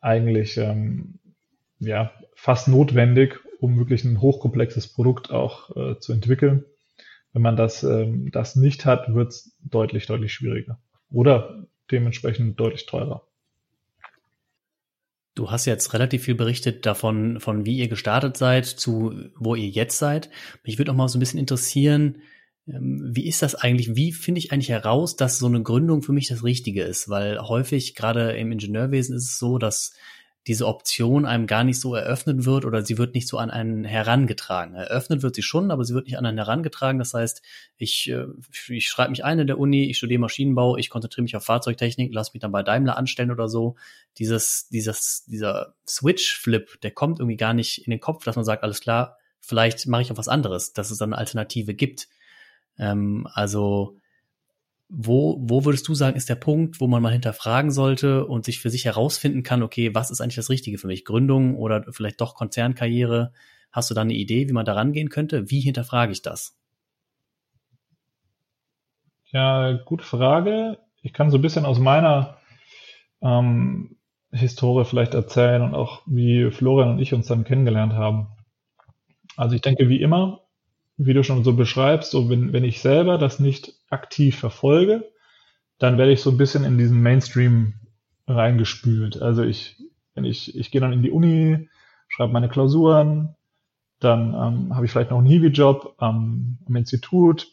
eigentlich 0.00 0.56
ähm, 0.56 1.18
ja, 1.78 2.12
fast 2.34 2.68
notwendig, 2.68 3.38
um 3.60 3.78
wirklich 3.78 4.04
ein 4.04 4.20
hochkomplexes 4.20 4.88
Produkt 4.88 5.30
auch 5.30 5.76
äh, 5.76 5.98
zu 5.98 6.12
entwickeln. 6.12 6.64
Wenn 7.32 7.42
man 7.42 7.56
das, 7.56 7.82
ähm, 7.82 8.30
das 8.30 8.56
nicht 8.56 8.84
hat, 8.84 9.14
wird 9.14 9.30
es 9.30 9.56
deutlich, 9.60 10.06
deutlich 10.06 10.32
schwieriger. 10.32 10.78
Oder 11.10 11.66
dementsprechend 11.90 12.58
deutlich 12.58 12.86
teurer. 12.86 13.26
Du 15.34 15.50
hast 15.50 15.64
jetzt 15.64 15.94
relativ 15.94 16.24
viel 16.24 16.34
berichtet 16.34 16.84
davon, 16.84 17.40
von 17.40 17.64
wie 17.64 17.78
ihr 17.78 17.88
gestartet 17.88 18.36
seid 18.36 18.66
zu 18.66 19.14
wo 19.36 19.54
ihr 19.54 19.68
jetzt 19.68 19.98
seid. 19.98 20.28
Mich 20.62 20.76
würde 20.76 20.92
auch 20.92 20.96
mal 20.96 21.08
so 21.08 21.16
ein 21.16 21.20
bisschen 21.20 21.40
interessieren, 21.40 22.18
ähm, 22.66 23.10
wie 23.14 23.26
ist 23.26 23.42
das 23.42 23.54
eigentlich? 23.54 23.96
Wie 23.96 24.12
finde 24.12 24.38
ich 24.38 24.52
eigentlich 24.52 24.68
heraus, 24.68 25.16
dass 25.16 25.38
so 25.38 25.46
eine 25.46 25.62
Gründung 25.62 26.02
für 26.02 26.12
mich 26.12 26.28
das 26.28 26.44
Richtige 26.44 26.82
ist? 26.82 27.08
Weil 27.08 27.40
häufig, 27.40 27.94
gerade 27.94 28.32
im 28.36 28.52
Ingenieurwesen, 28.52 29.16
ist 29.16 29.30
es 29.30 29.38
so, 29.38 29.58
dass 29.58 29.94
diese 30.48 30.66
Option 30.66 31.24
einem 31.24 31.46
gar 31.46 31.62
nicht 31.62 31.80
so 31.80 31.94
eröffnet 31.94 32.44
wird 32.44 32.64
oder 32.64 32.84
sie 32.84 32.98
wird 32.98 33.14
nicht 33.14 33.28
so 33.28 33.38
an 33.38 33.50
einen 33.50 33.84
herangetragen. 33.84 34.74
Eröffnet 34.74 35.22
wird 35.22 35.36
sie 35.36 35.42
schon, 35.42 35.70
aber 35.70 35.84
sie 35.84 35.94
wird 35.94 36.06
nicht 36.06 36.18
an 36.18 36.26
einen 36.26 36.38
herangetragen. 36.38 36.98
Das 36.98 37.14
heißt, 37.14 37.42
ich, 37.76 38.10
äh, 38.10 38.26
ich 38.68 38.88
schreibe 38.88 39.10
mich 39.10 39.24
ein 39.24 39.38
in 39.38 39.46
der 39.46 39.58
Uni, 39.58 39.84
ich 39.88 39.98
studiere 39.98 40.20
Maschinenbau, 40.20 40.76
ich 40.76 40.90
konzentriere 40.90 41.22
mich 41.22 41.36
auf 41.36 41.44
Fahrzeugtechnik, 41.44 42.12
lass 42.12 42.34
mich 42.34 42.40
dann 42.40 42.50
bei 42.50 42.64
Daimler 42.64 42.96
anstellen 42.96 43.30
oder 43.30 43.48
so. 43.48 43.76
Dieses, 44.18 44.68
dieses, 44.68 45.24
dieser 45.26 45.74
Switch-Flip, 45.86 46.80
der 46.80 46.90
kommt 46.90 47.20
irgendwie 47.20 47.36
gar 47.36 47.54
nicht 47.54 47.86
in 47.86 47.92
den 47.92 48.00
Kopf, 48.00 48.24
dass 48.24 48.34
man 48.34 48.44
sagt, 48.44 48.64
alles 48.64 48.80
klar, 48.80 49.18
vielleicht 49.38 49.86
mache 49.86 50.02
ich 50.02 50.10
auch 50.10 50.18
was 50.18 50.28
anderes, 50.28 50.72
dass 50.72 50.90
es 50.90 50.98
dann 50.98 51.12
eine 51.12 51.18
Alternative 51.18 51.74
gibt. 51.74 52.08
Ähm, 52.78 53.28
also 53.32 53.96
wo, 54.94 55.38
wo 55.40 55.64
würdest 55.64 55.88
du 55.88 55.94
sagen, 55.94 56.16
ist 56.16 56.28
der 56.28 56.34
Punkt, 56.34 56.78
wo 56.78 56.86
man 56.86 57.00
mal 57.00 57.12
hinterfragen 57.12 57.70
sollte 57.70 58.26
und 58.26 58.44
sich 58.44 58.60
für 58.60 58.68
sich 58.68 58.84
herausfinden 58.84 59.42
kann, 59.42 59.62
okay, 59.62 59.94
was 59.94 60.10
ist 60.10 60.20
eigentlich 60.20 60.36
das 60.36 60.50
Richtige 60.50 60.76
für 60.76 60.86
mich? 60.86 61.06
Gründung 61.06 61.56
oder 61.56 61.86
vielleicht 61.92 62.20
doch 62.20 62.34
Konzernkarriere? 62.34 63.32
Hast 63.72 63.88
du 63.88 63.94
da 63.94 64.02
eine 64.02 64.12
Idee, 64.12 64.50
wie 64.50 64.52
man 64.52 64.66
da 64.66 64.74
rangehen 64.74 65.08
könnte? 65.08 65.50
Wie 65.50 65.60
hinterfrage 65.60 66.12
ich 66.12 66.20
das? 66.20 66.58
Ja, 69.30 69.72
gute 69.72 70.04
Frage. 70.04 70.78
Ich 71.00 71.14
kann 71.14 71.30
so 71.30 71.38
ein 71.38 71.42
bisschen 71.42 71.64
aus 71.64 71.78
meiner 71.78 72.36
ähm, 73.22 73.96
Historie 74.30 74.84
vielleicht 74.84 75.14
erzählen 75.14 75.62
und 75.62 75.74
auch 75.74 76.02
wie 76.04 76.50
Florian 76.50 76.90
und 76.90 76.98
ich 76.98 77.14
uns 77.14 77.26
dann 77.28 77.44
kennengelernt 77.44 77.94
haben. 77.94 78.28
Also 79.38 79.56
ich 79.56 79.62
denke, 79.62 79.88
wie 79.88 80.02
immer, 80.02 80.41
wie 81.06 81.14
du 81.14 81.24
schon 81.24 81.44
so 81.44 81.54
beschreibst, 81.54 82.10
so 82.10 82.28
wenn, 82.28 82.52
wenn 82.52 82.64
ich 82.64 82.80
selber 82.80 83.18
das 83.18 83.38
nicht 83.38 83.74
aktiv 83.90 84.38
verfolge, 84.38 85.10
dann 85.78 85.98
werde 85.98 86.12
ich 86.12 86.20
so 86.20 86.30
ein 86.30 86.36
bisschen 86.36 86.64
in 86.64 86.78
diesen 86.78 87.02
Mainstream 87.02 87.74
reingespült. 88.26 89.20
Also 89.20 89.42
ich, 89.42 89.82
wenn 90.14 90.24
ich, 90.24 90.56
ich 90.56 90.70
gehe 90.70 90.80
dann 90.80 90.92
in 90.92 91.02
die 91.02 91.10
Uni, 91.10 91.68
schreibe 92.08 92.32
meine 92.32 92.48
Klausuren, 92.48 93.34
dann 94.00 94.34
ähm, 94.34 94.74
habe 94.74 94.84
ich 94.84 94.92
vielleicht 94.92 95.10
noch 95.10 95.18
einen 95.18 95.26
Hiwi-Job 95.26 95.96
ähm, 96.00 96.58
am 96.66 96.76
Institut, 96.76 97.48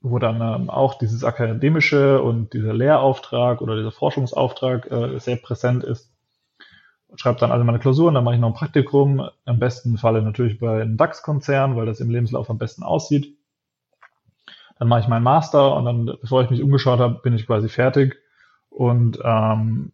wo 0.00 0.18
dann 0.18 0.40
ähm, 0.40 0.70
auch 0.70 0.98
dieses 0.98 1.24
akademische 1.24 2.22
und 2.22 2.52
dieser 2.52 2.74
Lehrauftrag 2.74 3.60
oder 3.60 3.76
dieser 3.76 3.92
Forschungsauftrag 3.92 4.90
äh, 4.90 5.18
sehr 5.18 5.36
präsent 5.36 5.84
ist 5.84 6.15
schreibe 7.14 7.38
dann 7.38 7.52
alle 7.52 7.64
meine 7.64 7.78
Klausuren, 7.78 8.14
dann 8.14 8.24
mache 8.24 8.34
ich 8.34 8.40
noch 8.40 8.48
ein 8.48 8.54
Praktikum, 8.54 9.28
im 9.46 9.58
besten 9.58 9.96
Falle 9.96 10.22
natürlich 10.22 10.58
bei 10.58 10.82
einem 10.82 10.96
DAX-Konzern, 10.96 11.76
weil 11.76 11.86
das 11.86 12.00
im 12.00 12.10
Lebenslauf 12.10 12.50
am 12.50 12.58
besten 12.58 12.82
aussieht. 12.82 13.36
Dann 14.78 14.88
mache 14.88 15.00
ich 15.00 15.08
meinen 15.08 15.22
Master 15.22 15.74
und 15.76 15.84
dann, 15.84 16.18
bevor 16.20 16.42
ich 16.42 16.50
mich 16.50 16.62
umgeschaut 16.62 17.00
habe, 17.00 17.20
bin 17.22 17.34
ich 17.34 17.46
quasi 17.46 17.68
fertig. 17.68 18.16
Und 18.68 19.18
ähm, 19.24 19.92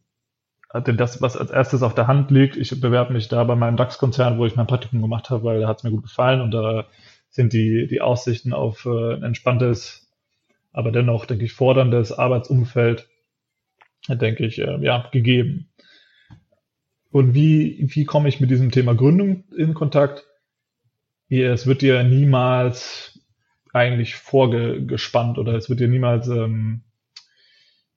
das, 0.73 1.21
was 1.21 1.37
als 1.37 1.51
erstes 1.51 1.83
auf 1.83 1.95
der 1.95 2.07
Hand 2.07 2.31
liegt, 2.31 2.57
ich 2.57 2.81
bewerbe 2.81 3.13
mich 3.13 3.29
da 3.29 3.45
bei 3.45 3.55
meinem 3.55 3.77
DAX-Konzern, 3.77 4.39
wo 4.39 4.47
ich 4.47 4.57
mein 4.57 4.67
Praktikum 4.67 5.03
gemacht 5.03 5.31
habe, 5.31 5.45
weil 5.45 5.61
da 5.61 5.69
hat 5.69 5.79
es 5.79 5.85
mir 5.85 5.91
gut 5.91 6.05
gefallen 6.05 6.41
und 6.41 6.51
da 6.51 6.87
sind 7.29 7.53
die, 7.53 7.87
die 7.87 8.01
Aussichten 8.01 8.53
auf 8.53 8.87
äh, 8.87 9.15
ein 9.15 9.23
entspanntes, 9.23 10.11
aber 10.73 10.91
dennoch, 10.91 11.27
denke 11.27 11.45
ich, 11.45 11.53
forderndes 11.53 12.13
Arbeitsumfeld, 12.13 13.09
denke 14.09 14.47
ich, 14.47 14.59
äh, 14.59 14.79
ja, 14.83 15.09
gegeben. 15.13 15.69
Und 17.13 17.35
wie, 17.35 17.87
wie 17.95 18.07
komme 18.07 18.29
ich 18.29 18.41
mit 18.41 18.51
diesem 18.51 18.71
Thema 18.71 18.95
Gründung 18.95 19.45
in 19.57 19.75
Kontakt? 19.75 20.27
Es 21.29 21.67
wird 21.67 21.83
dir 21.83 22.03
niemals 22.03 23.21
eigentlich 23.73 24.17
vorgespannt 24.17 25.39
oder 25.39 25.55
es 25.55 25.69
wird 25.69 25.81
dir 25.81 25.89
niemals 25.89 26.29
ähm, 26.29 26.83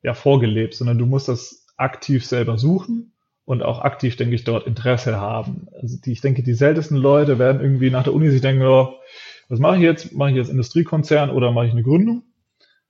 ja, 0.02 0.14
vorgelebt, 0.14 0.74
sondern 0.74 0.98
du 0.98 1.06
musst 1.06 1.30
das 1.30 1.66
aktiv 1.78 2.26
selber 2.26 2.58
suchen 2.58 3.14
und 3.46 3.64
auch 3.64 3.80
aktiv, 3.80 4.18
denke 4.18 4.36
ich, 4.36 4.44
dort 4.44 4.68
Interesse 4.68 5.20
haben. 5.20 5.68
Also 5.82 5.98
die, 6.00 6.12
ich 6.12 6.22
denke, 6.22 6.44
die 6.44 6.54
seltensten 6.54 6.98
Leute 6.98 7.40
werden 7.40 7.62
irgendwie 7.62 7.92
nach 7.92 8.04
der 8.04 8.14
Uni 8.14 8.30
sich 8.30 8.42
denken, 8.42 8.64
oh, 8.64 8.96
was 9.48 9.60
mache 9.60 9.78
ich 9.78 9.82
jetzt? 9.82 10.14
Mache 10.14 10.32
ich 10.32 10.36
jetzt 10.36 10.50
Industriekonzern 10.50 11.30
oder 11.30 11.52
mache 11.52 11.68
ich 11.68 11.72
eine 11.72 11.84
Gründung? 11.84 12.24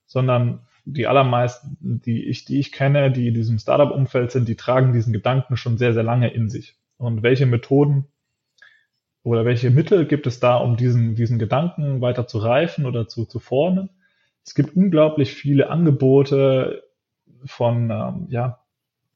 Sondern 0.06 0.65
die 0.86 1.06
allermeisten, 1.08 2.00
die 2.04 2.24
ich, 2.24 2.44
die 2.44 2.60
ich 2.60 2.70
kenne, 2.72 3.10
die 3.10 3.26
in 3.28 3.34
diesem 3.34 3.58
Startup-Umfeld 3.58 4.30
sind, 4.30 4.48
die 4.48 4.54
tragen 4.54 4.92
diesen 4.92 5.12
Gedanken 5.12 5.56
schon 5.56 5.78
sehr, 5.78 5.92
sehr 5.92 6.04
lange 6.04 6.28
in 6.28 6.48
sich. 6.48 6.76
Und 6.96 7.24
welche 7.24 7.44
Methoden 7.44 8.06
oder 9.24 9.44
welche 9.44 9.70
Mittel 9.70 10.06
gibt 10.06 10.28
es 10.28 10.38
da, 10.38 10.54
um 10.56 10.76
diesen, 10.76 11.16
diesen 11.16 11.40
Gedanken 11.40 12.00
weiter 12.00 12.28
zu 12.28 12.38
reifen 12.38 12.86
oder 12.86 13.08
zu, 13.08 13.24
zu 13.26 13.40
formen? 13.40 13.90
Es 14.44 14.54
gibt 14.54 14.76
unglaublich 14.76 15.34
viele 15.34 15.70
Angebote 15.70 16.84
von 17.44 17.90
ähm, 17.90 18.28
ja, 18.30 18.60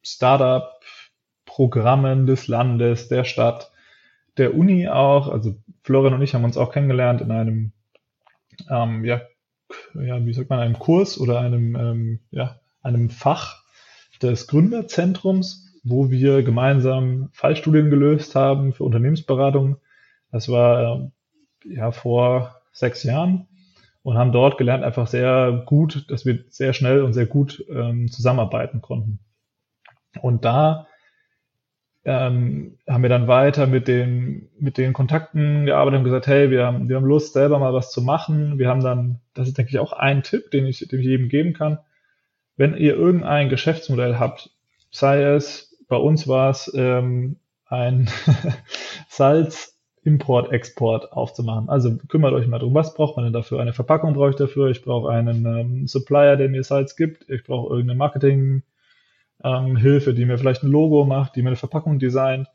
Startup-Programmen 0.02 2.26
des 2.26 2.48
Landes, 2.48 3.06
der 3.06 3.22
Stadt, 3.22 3.70
der 4.38 4.56
Uni 4.56 4.88
auch. 4.88 5.28
Also 5.28 5.54
Florian 5.84 6.14
und 6.14 6.22
ich 6.22 6.34
haben 6.34 6.42
uns 6.42 6.56
auch 6.56 6.72
kennengelernt 6.72 7.20
in 7.20 7.30
einem 7.30 7.70
ähm, 8.68 9.04
ja, 9.04 9.20
ja, 9.94 10.24
wie 10.24 10.32
sagt 10.32 10.50
man, 10.50 10.60
einem 10.60 10.78
Kurs 10.78 11.18
oder 11.18 11.40
einem, 11.40 11.76
ähm, 11.76 12.20
ja, 12.30 12.60
einem 12.82 13.10
Fach 13.10 13.62
des 14.22 14.46
Gründerzentrums, 14.46 15.80
wo 15.82 16.10
wir 16.10 16.42
gemeinsam 16.42 17.30
Fallstudien 17.32 17.90
gelöst 17.90 18.34
haben 18.34 18.72
für 18.72 18.84
Unternehmensberatung. 18.84 19.76
Das 20.30 20.48
war 20.48 21.10
äh, 21.64 21.74
ja 21.74 21.90
vor 21.90 22.56
sechs 22.72 23.02
Jahren 23.02 23.48
und 24.02 24.16
haben 24.16 24.32
dort 24.32 24.58
gelernt, 24.58 24.84
einfach 24.84 25.06
sehr 25.06 25.62
gut, 25.66 26.10
dass 26.10 26.24
wir 26.24 26.44
sehr 26.48 26.72
schnell 26.72 27.02
und 27.02 27.12
sehr 27.12 27.26
gut 27.26 27.64
ähm, 27.70 28.10
zusammenarbeiten 28.10 28.80
konnten. 28.80 29.20
Und 30.20 30.44
da 30.44 30.86
ähm, 32.04 32.78
haben 32.88 33.02
wir 33.02 33.10
dann 33.10 33.28
weiter 33.28 33.66
mit 33.66 33.86
den, 33.86 34.48
mit 34.58 34.78
den 34.78 34.92
Kontakten 34.92 35.66
gearbeitet 35.66 35.98
und 35.98 36.04
gesagt, 36.04 36.26
hey, 36.26 36.50
wir 36.50 36.64
haben, 36.64 36.88
wir 36.88 36.96
haben 36.96 37.04
Lust, 37.04 37.34
selber 37.34 37.58
mal 37.58 37.74
was 37.74 37.92
zu 37.92 38.00
machen. 38.02 38.58
Wir 38.58 38.68
haben 38.68 38.82
dann, 38.82 39.20
das 39.34 39.48
ist, 39.48 39.58
denke 39.58 39.70
ich, 39.70 39.78
auch 39.78 39.92
ein 39.92 40.22
Tipp, 40.22 40.50
den 40.50 40.66
ich, 40.66 40.78
den 40.88 41.00
ich 41.00 41.06
jedem 41.06 41.28
geben 41.28 41.52
kann. 41.52 41.78
Wenn 42.56 42.76
ihr 42.76 42.94
irgendein 42.94 43.48
Geschäftsmodell 43.48 44.18
habt, 44.18 44.50
sei 44.90 45.22
es, 45.22 45.76
bei 45.88 45.96
uns 45.96 46.26
war 46.26 46.50
es 46.50 46.72
ähm, 46.74 47.36
ein 47.66 48.08
Salz, 49.08 49.78
Import, 50.02 50.50
Export 50.50 51.12
aufzumachen. 51.12 51.68
Also 51.68 51.98
kümmert 52.08 52.32
euch 52.32 52.46
mal 52.46 52.58
drum, 52.58 52.74
was 52.74 52.94
braucht 52.94 53.16
man 53.16 53.24
denn 53.24 53.34
dafür? 53.34 53.60
Eine 53.60 53.74
Verpackung 53.74 54.14
brauche 54.14 54.30
ich 54.30 54.36
dafür, 54.36 54.70
ich 54.70 54.82
brauche 54.82 55.10
einen 55.10 55.44
ähm, 55.44 55.86
Supplier, 55.86 56.36
der 56.36 56.48
mir 56.48 56.64
Salz 56.64 56.96
gibt, 56.96 57.28
ich 57.28 57.44
brauche 57.44 57.68
irgendeine 57.68 57.98
Marketing, 57.98 58.62
ähm, 59.44 59.76
Hilfe, 59.76 60.14
die 60.14 60.24
mir 60.24 60.38
vielleicht 60.38 60.62
ein 60.62 60.70
Logo 60.70 61.04
macht, 61.04 61.36
die 61.36 61.42
mir 61.42 61.50
eine 61.50 61.56
Verpackung 61.56 61.98
designt. 61.98 62.48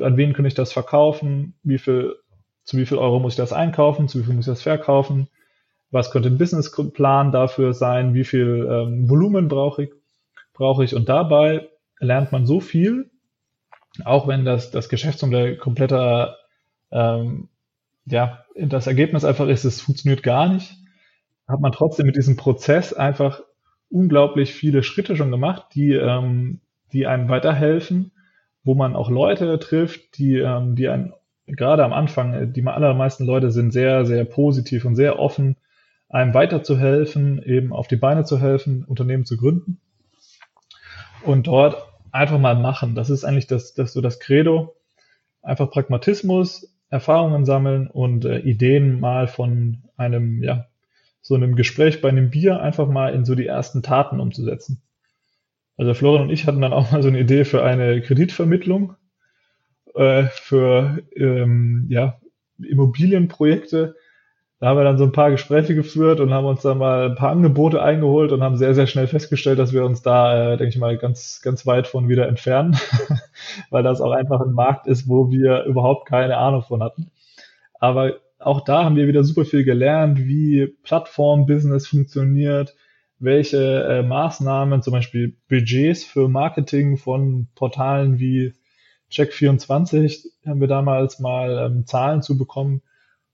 An 0.00 0.16
wen 0.16 0.32
kann 0.32 0.44
ich 0.44 0.54
das 0.54 0.72
verkaufen? 0.72 1.54
Wie 1.62 1.78
viel, 1.78 2.16
zu 2.64 2.76
wie 2.76 2.86
viel 2.86 2.98
Euro 2.98 3.18
muss 3.18 3.34
ich 3.34 3.38
das 3.38 3.52
einkaufen? 3.52 4.08
Zu 4.08 4.20
wie 4.20 4.24
viel 4.24 4.34
muss 4.34 4.46
ich 4.46 4.52
das 4.52 4.62
verkaufen? 4.62 5.28
Was 5.90 6.10
könnte 6.10 6.28
ein 6.28 6.38
Businessplan 6.38 7.32
dafür 7.32 7.72
sein? 7.72 8.14
Wie 8.14 8.24
viel 8.24 8.68
ähm, 8.70 9.08
Volumen 9.08 9.48
brauche 9.48 9.84
ich? 9.84 9.90
Brauche 10.52 10.84
ich? 10.84 10.94
Und 10.94 11.08
dabei 11.08 11.68
lernt 11.98 12.30
man 12.32 12.46
so 12.46 12.60
viel, 12.60 13.10
auch 14.04 14.28
wenn 14.28 14.44
das, 14.44 14.70
das 14.70 14.88
Geschäftsmodell 14.88 15.56
kompletter, 15.56 16.36
ähm, 16.90 17.48
ja, 18.06 18.44
das 18.54 18.86
Ergebnis 18.86 19.24
einfach 19.24 19.48
ist, 19.48 19.64
es 19.64 19.80
funktioniert 19.80 20.22
gar 20.22 20.48
nicht, 20.48 20.76
hat 21.46 21.60
man 21.60 21.72
trotzdem 21.72 22.06
mit 22.06 22.16
diesem 22.16 22.36
Prozess 22.36 22.92
einfach 22.92 23.40
unglaublich 23.90 24.54
viele 24.54 24.82
Schritte 24.82 25.16
schon 25.16 25.30
gemacht, 25.30 25.66
die, 25.74 25.92
ähm, 25.92 26.60
die 26.92 27.06
einem 27.06 27.28
weiterhelfen, 27.28 28.12
wo 28.64 28.74
man 28.74 28.96
auch 28.96 29.10
Leute 29.10 29.58
trifft, 29.58 30.18
die, 30.18 30.38
ähm, 30.38 30.74
die 30.74 30.88
einen 30.88 31.12
gerade 31.46 31.84
am 31.84 31.92
Anfang, 31.92 32.34
äh, 32.34 32.46
die 32.46 32.66
allermeisten 32.66 33.24
Leute 33.24 33.50
sind 33.50 33.72
sehr, 33.72 34.04
sehr 34.04 34.24
positiv 34.24 34.84
und 34.84 34.94
sehr 34.94 35.18
offen, 35.18 35.56
einem 36.08 36.34
weiterzuhelfen, 36.34 37.42
eben 37.42 37.72
auf 37.72 37.88
die 37.88 37.96
Beine 37.96 38.24
zu 38.24 38.38
helfen, 38.38 38.84
Unternehmen 38.84 39.24
zu 39.24 39.36
gründen. 39.36 39.80
Und 41.24 41.46
dort 41.46 41.76
einfach 42.12 42.38
mal 42.38 42.54
machen. 42.54 42.94
Das 42.94 43.10
ist 43.10 43.24
eigentlich 43.24 43.46
das, 43.46 43.74
das 43.74 43.92
so 43.92 44.00
das 44.00 44.18
Credo. 44.20 44.74
Einfach 45.42 45.70
Pragmatismus, 45.70 46.74
Erfahrungen 46.90 47.44
sammeln 47.44 47.88
und 47.88 48.24
äh, 48.24 48.38
Ideen 48.38 49.00
mal 49.00 49.28
von 49.28 49.82
einem 49.96 50.42
ja, 50.42 50.66
so 51.28 51.34
einem 51.34 51.56
Gespräch 51.56 52.00
bei 52.00 52.08
einem 52.08 52.30
Bier 52.30 52.62
einfach 52.62 52.88
mal 52.88 53.12
in 53.12 53.26
so 53.26 53.34
die 53.34 53.46
ersten 53.46 53.82
Taten 53.82 54.18
umzusetzen. 54.18 54.80
Also 55.76 55.92
Florian 55.92 56.22
und 56.22 56.30
ich 56.30 56.46
hatten 56.46 56.62
dann 56.62 56.72
auch 56.72 56.90
mal 56.90 57.02
so 57.02 57.08
eine 57.08 57.20
Idee 57.20 57.44
für 57.44 57.62
eine 57.62 58.00
Kreditvermittlung, 58.00 58.94
äh, 59.94 60.24
für 60.32 61.00
ähm, 61.14 61.84
ja, 61.90 62.18
Immobilienprojekte. 62.66 63.94
Da 64.58 64.68
haben 64.68 64.78
wir 64.78 64.84
dann 64.84 64.96
so 64.96 65.04
ein 65.04 65.12
paar 65.12 65.30
Gespräche 65.30 65.74
geführt 65.74 66.20
und 66.20 66.32
haben 66.32 66.46
uns 66.46 66.62
dann 66.62 66.78
mal 66.78 67.10
ein 67.10 67.14
paar 67.14 67.30
Angebote 67.30 67.82
eingeholt 67.82 68.32
und 68.32 68.42
haben 68.42 68.56
sehr, 68.56 68.74
sehr 68.74 68.86
schnell 68.86 69.06
festgestellt, 69.06 69.58
dass 69.58 69.74
wir 69.74 69.84
uns 69.84 70.00
da, 70.00 70.54
äh, 70.54 70.56
denke 70.56 70.70
ich 70.70 70.78
mal, 70.78 70.96
ganz, 70.96 71.42
ganz 71.42 71.66
weit 71.66 71.86
von 71.88 72.08
wieder 72.08 72.26
entfernen, 72.26 72.74
weil 73.70 73.82
das 73.82 74.00
auch 74.00 74.12
einfach 74.12 74.40
ein 74.40 74.52
Markt 74.52 74.86
ist, 74.86 75.10
wo 75.10 75.30
wir 75.30 75.64
überhaupt 75.64 76.08
keine 76.08 76.38
Ahnung 76.38 76.62
von 76.62 76.82
hatten. 76.82 77.10
Aber 77.78 78.14
auch 78.38 78.60
da 78.60 78.84
haben 78.84 78.96
wir 78.96 79.08
wieder 79.08 79.24
super 79.24 79.44
viel 79.44 79.64
gelernt, 79.64 80.18
wie 80.18 80.66
Plattform-Business 80.84 81.88
funktioniert, 81.88 82.74
welche 83.18 83.84
äh, 83.84 84.02
Maßnahmen, 84.02 84.82
zum 84.82 84.92
Beispiel 84.92 85.36
Budgets 85.48 86.04
für 86.04 86.28
Marketing 86.28 86.96
von 86.96 87.48
Portalen 87.54 88.18
wie 88.18 88.54
Check24 89.10 90.26
haben 90.46 90.60
wir 90.60 90.68
damals 90.68 91.18
mal 91.18 91.66
ähm, 91.66 91.86
Zahlen 91.86 92.22
zu 92.22 92.38
bekommen. 92.38 92.82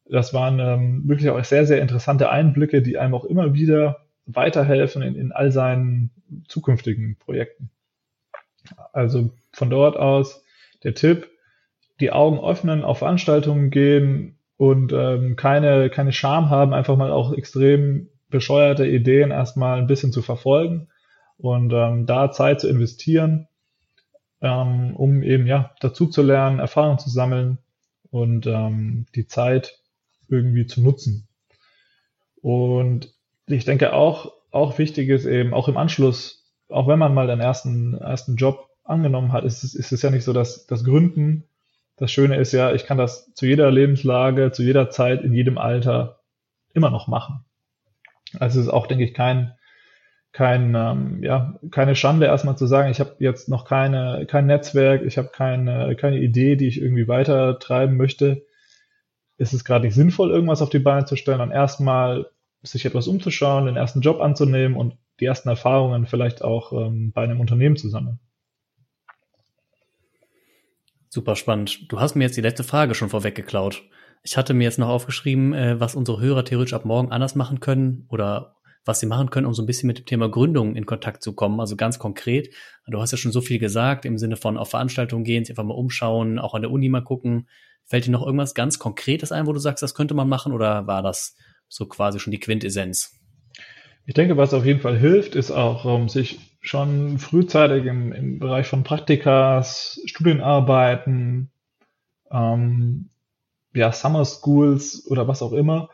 Das 0.06 0.32
waren 0.32 0.58
ähm, 0.60 1.08
wirklich 1.08 1.28
auch 1.30 1.42
sehr, 1.44 1.66
sehr 1.66 1.82
interessante 1.82 2.30
Einblicke, 2.30 2.80
die 2.80 2.98
einem 2.98 3.14
auch 3.14 3.24
immer 3.24 3.54
wieder 3.54 4.06
weiterhelfen 4.26 5.02
in, 5.02 5.16
in 5.16 5.32
all 5.32 5.50
seinen 5.50 6.10
zukünftigen 6.48 7.16
Projekten. 7.18 7.70
Also 8.92 9.32
von 9.52 9.68
dort 9.68 9.96
aus 9.96 10.44
der 10.82 10.94
Tipp, 10.94 11.28
die 12.00 12.10
Augen 12.10 12.38
öffnen, 12.38 12.84
auf 12.84 12.98
Veranstaltungen 12.98 13.70
gehen 13.70 14.38
und 14.56 14.92
ähm, 14.92 15.36
keine, 15.36 15.90
keine 15.90 16.12
Scham 16.12 16.50
haben, 16.50 16.74
einfach 16.74 16.96
mal 16.96 17.10
auch 17.10 17.32
extrem 17.32 18.08
bescheuerte 18.28 18.86
Ideen 18.86 19.30
erstmal 19.30 19.78
ein 19.78 19.86
bisschen 19.86 20.12
zu 20.12 20.22
verfolgen 20.22 20.88
und 21.38 21.72
ähm, 21.72 22.06
da 22.06 22.30
Zeit 22.30 22.60
zu 22.60 22.68
investieren 22.68 23.48
ähm, 24.44 24.94
um 24.94 25.22
eben 25.22 25.46
ja 25.46 25.74
dazu 25.80 26.06
zu 26.06 26.20
lernen, 26.20 26.58
Erfahrung 26.58 26.98
zu 26.98 27.08
sammeln 27.08 27.58
und 28.10 28.46
ähm, 28.46 29.06
die 29.14 29.26
Zeit 29.26 29.80
irgendwie 30.28 30.66
zu 30.66 30.82
nutzen. 30.82 31.26
Und 32.42 33.14
ich 33.46 33.64
denke 33.64 33.94
auch, 33.94 34.32
auch 34.50 34.78
wichtig 34.78 35.08
ist 35.08 35.24
eben, 35.24 35.54
auch 35.54 35.66
im 35.68 35.78
Anschluss, 35.78 36.52
auch 36.68 36.86
wenn 36.86 36.98
man 36.98 37.14
mal 37.14 37.26
den 37.26 37.40
ersten, 37.40 37.94
ersten 37.94 38.36
Job 38.36 38.68
angenommen 38.84 39.32
hat, 39.32 39.44
ist 39.44 39.64
es, 39.64 39.74
ist 39.74 39.92
es 39.92 40.02
ja 40.02 40.10
nicht 40.10 40.24
so, 40.24 40.34
dass 40.34 40.66
das 40.66 40.84
Gründen, 40.84 41.44
das 41.96 42.11
Schöne 42.11 42.37
ist 42.37 42.52
ja, 42.52 42.72
ich 42.72 42.87
kann 42.87 42.98
das 42.98 43.33
zu 43.35 43.46
jeder 43.46 43.70
Lebenslage, 43.70 44.50
zu 44.52 44.62
jeder 44.62 44.90
Zeit, 44.90 45.22
in 45.22 45.33
jedem 45.33 45.59
Alter 45.59 46.20
immer 46.72 46.90
noch 46.90 47.07
machen. 47.07 47.44
Also 48.38 48.61
es 48.61 48.66
ist 48.66 48.72
auch, 48.72 48.87
denke 48.87 49.04
ich, 49.04 49.14
kein, 49.14 49.54
kein, 50.33 50.74
ähm, 50.74 51.22
ja, 51.22 51.59
keine 51.70 51.94
Schande 51.94 52.26
erstmal 52.26 52.57
zu 52.57 52.66
sagen, 52.66 52.90
ich 52.90 52.98
habe 52.98 53.14
jetzt 53.20 53.48
noch 53.48 53.64
keine, 53.64 54.26
kein 54.26 54.46
Netzwerk, 54.46 55.02
ich 55.02 55.16
habe 55.16 55.28
keine, 55.28 55.94
keine 55.94 56.18
Idee, 56.18 56.57
die 56.57 56.66
ich 56.66 56.80
irgendwie 56.80 57.07
weiter 57.07 57.59
treiben 57.61 57.96
möchte. 57.96 58.44
Ist 59.37 59.52
es 59.52 59.64
gerade 59.64 59.85
nicht 59.87 59.94
sinnvoll, 59.94 60.30
irgendwas 60.30 60.62
auf 60.62 60.70
die 60.70 60.80
Beine 60.80 61.04
zu 61.04 61.16
stellen 61.16 61.40
und 61.40 61.52
erstmal 61.52 62.26
sich 62.62 62.85
etwas 62.85 63.07
umzuschauen, 63.07 63.66
den 63.66 63.76
ersten 63.76 64.00
Job 64.00 64.20
anzunehmen 64.20 64.76
und 64.76 64.96
die 65.20 65.26
ersten 65.26 65.48
Erfahrungen 65.48 66.07
vielleicht 66.07 66.42
auch 66.42 66.72
ähm, 66.72 67.12
bei 67.12 67.22
einem 67.22 67.40
Unternehmen 67.40 67.76
zu 67.76 67.88
sammeln. 67.88 68.18
Super 71.14 71.37
spannend. 71.37 71.92
Du 71.92 72.00
hast 72.00 72.16
mir 72.16 72.24
jetzt 72.24 72.37
die 72.37 72.40
letzte 72.40 72.64
Frage 72.64 72.96
schon 72.96 73.09
vorweggeklaut. 73.09 73.85
Ich 74.24 74.37
hatte 74.37 74.53
mir 74.53 74.64
jetzt 74.64 74.81
noch 74.81 74.88
aufgeschrieben, 74.88 75.55
äh, 75.55 75.79
was 75.79 75.94
unsere 75.94 76.20
Hörer 76.20 76.44
theoretisch 76.44 76.74
ab 76.74 76.85
morgen 76.85 77.12
anders 77.12 77.37
machen 77.37 77.61
können 77.61 78.05
oder 78.09 78.57
was 78.85 78.98
sie 78.98 79.07
machen 79.07 79.31
können, 79.31 79.46
um 79.46 79.55
so 79.55 79.62
ein 79.62 79.66
bisschen 79.66 79.87
mit 79.87 79.96
dem 80.00 80.07
Thema 80.07 80.29
Gründung 80.29 80.74
in 80.74 80.87
Kontakt 80.87 81.22
zu 81.22 81.33
kommen. 81.33 81.61
Also 81.61 81.77
ganz 81.77 82.00
konkret. 82.00 82.53
Du 82.88 83.00
hast 83.00 83.12
ja 83.12 83.16
schon 83.16 83.31
so 83.31 83.40
viel 83.40 83.61
gesagt 83.61 84.07
im 84.07 84.18
Sinne 84.18 84.35
von 84.35 84.59
auf 84.59 84.70
Veranstaltungen 84.70 85.22
gehen, 85.22 85.44
sich 85.44 85.53
einfach 85.53 85.62
mal 85.62 85.74
umschauen, 85.74 86.40
auch 86.40 86.53
an 86.53 86.62
der 86.62 86.72
Uni 86.72 86.88
mal 86.88 87.05
gucken. 87.05 87.48
Fällt 87.85 88.07
dir 88.07 88.11
noch 88.11 88.27
irgendwas 88.27 88.55
ganz 88.55 88.81
Konkretes 88.81 89.31
ein, 89.31 89.46
wo 89.46 89.53
du 89.53 89.61
sagst, 89.61 89.85
das 89.85 89.94
könnte 89.94 90.14
man 90.14 90.29
machen 90.29 90.53
oder 90.53 90.88
war 90.88 91.05
das 91.05 91.37
so 91.68 91.87
quasi 91.87 92.18
schon 92.18 92.33
die 92.33 92.40
Quintessenz? 92.40 93.12
Ich 94.05 94.14
denke, 94.14 94.37
was 94.37 94.53
auf 94.53 94.66
jeden 94.66 94.81
Fall 94.81 94.98
hilft, 94.98 95.37
ist 95.37 95.53
auch, 95.53 95.85
um, 95.85 96.09
sich 96.09 96.53
schon 96.64 97.18
frühzeitig 97.18 97.85
im, 97.85 98.12
im 98.12 98.38
Bereich 98.38 98.66
von 98.66 98.85
Praktikas, 98.85 100.00
Studienarbeiten, 100.07 101.50
ähm, 102.31 103.11
ja, 103.74 103.92
Summer 103.92 104.24
Schools 104.24 105.07
oder 105.09 105.29
was 105.29 105.42
auch 105.42 105.53
immer, 105.53 105.90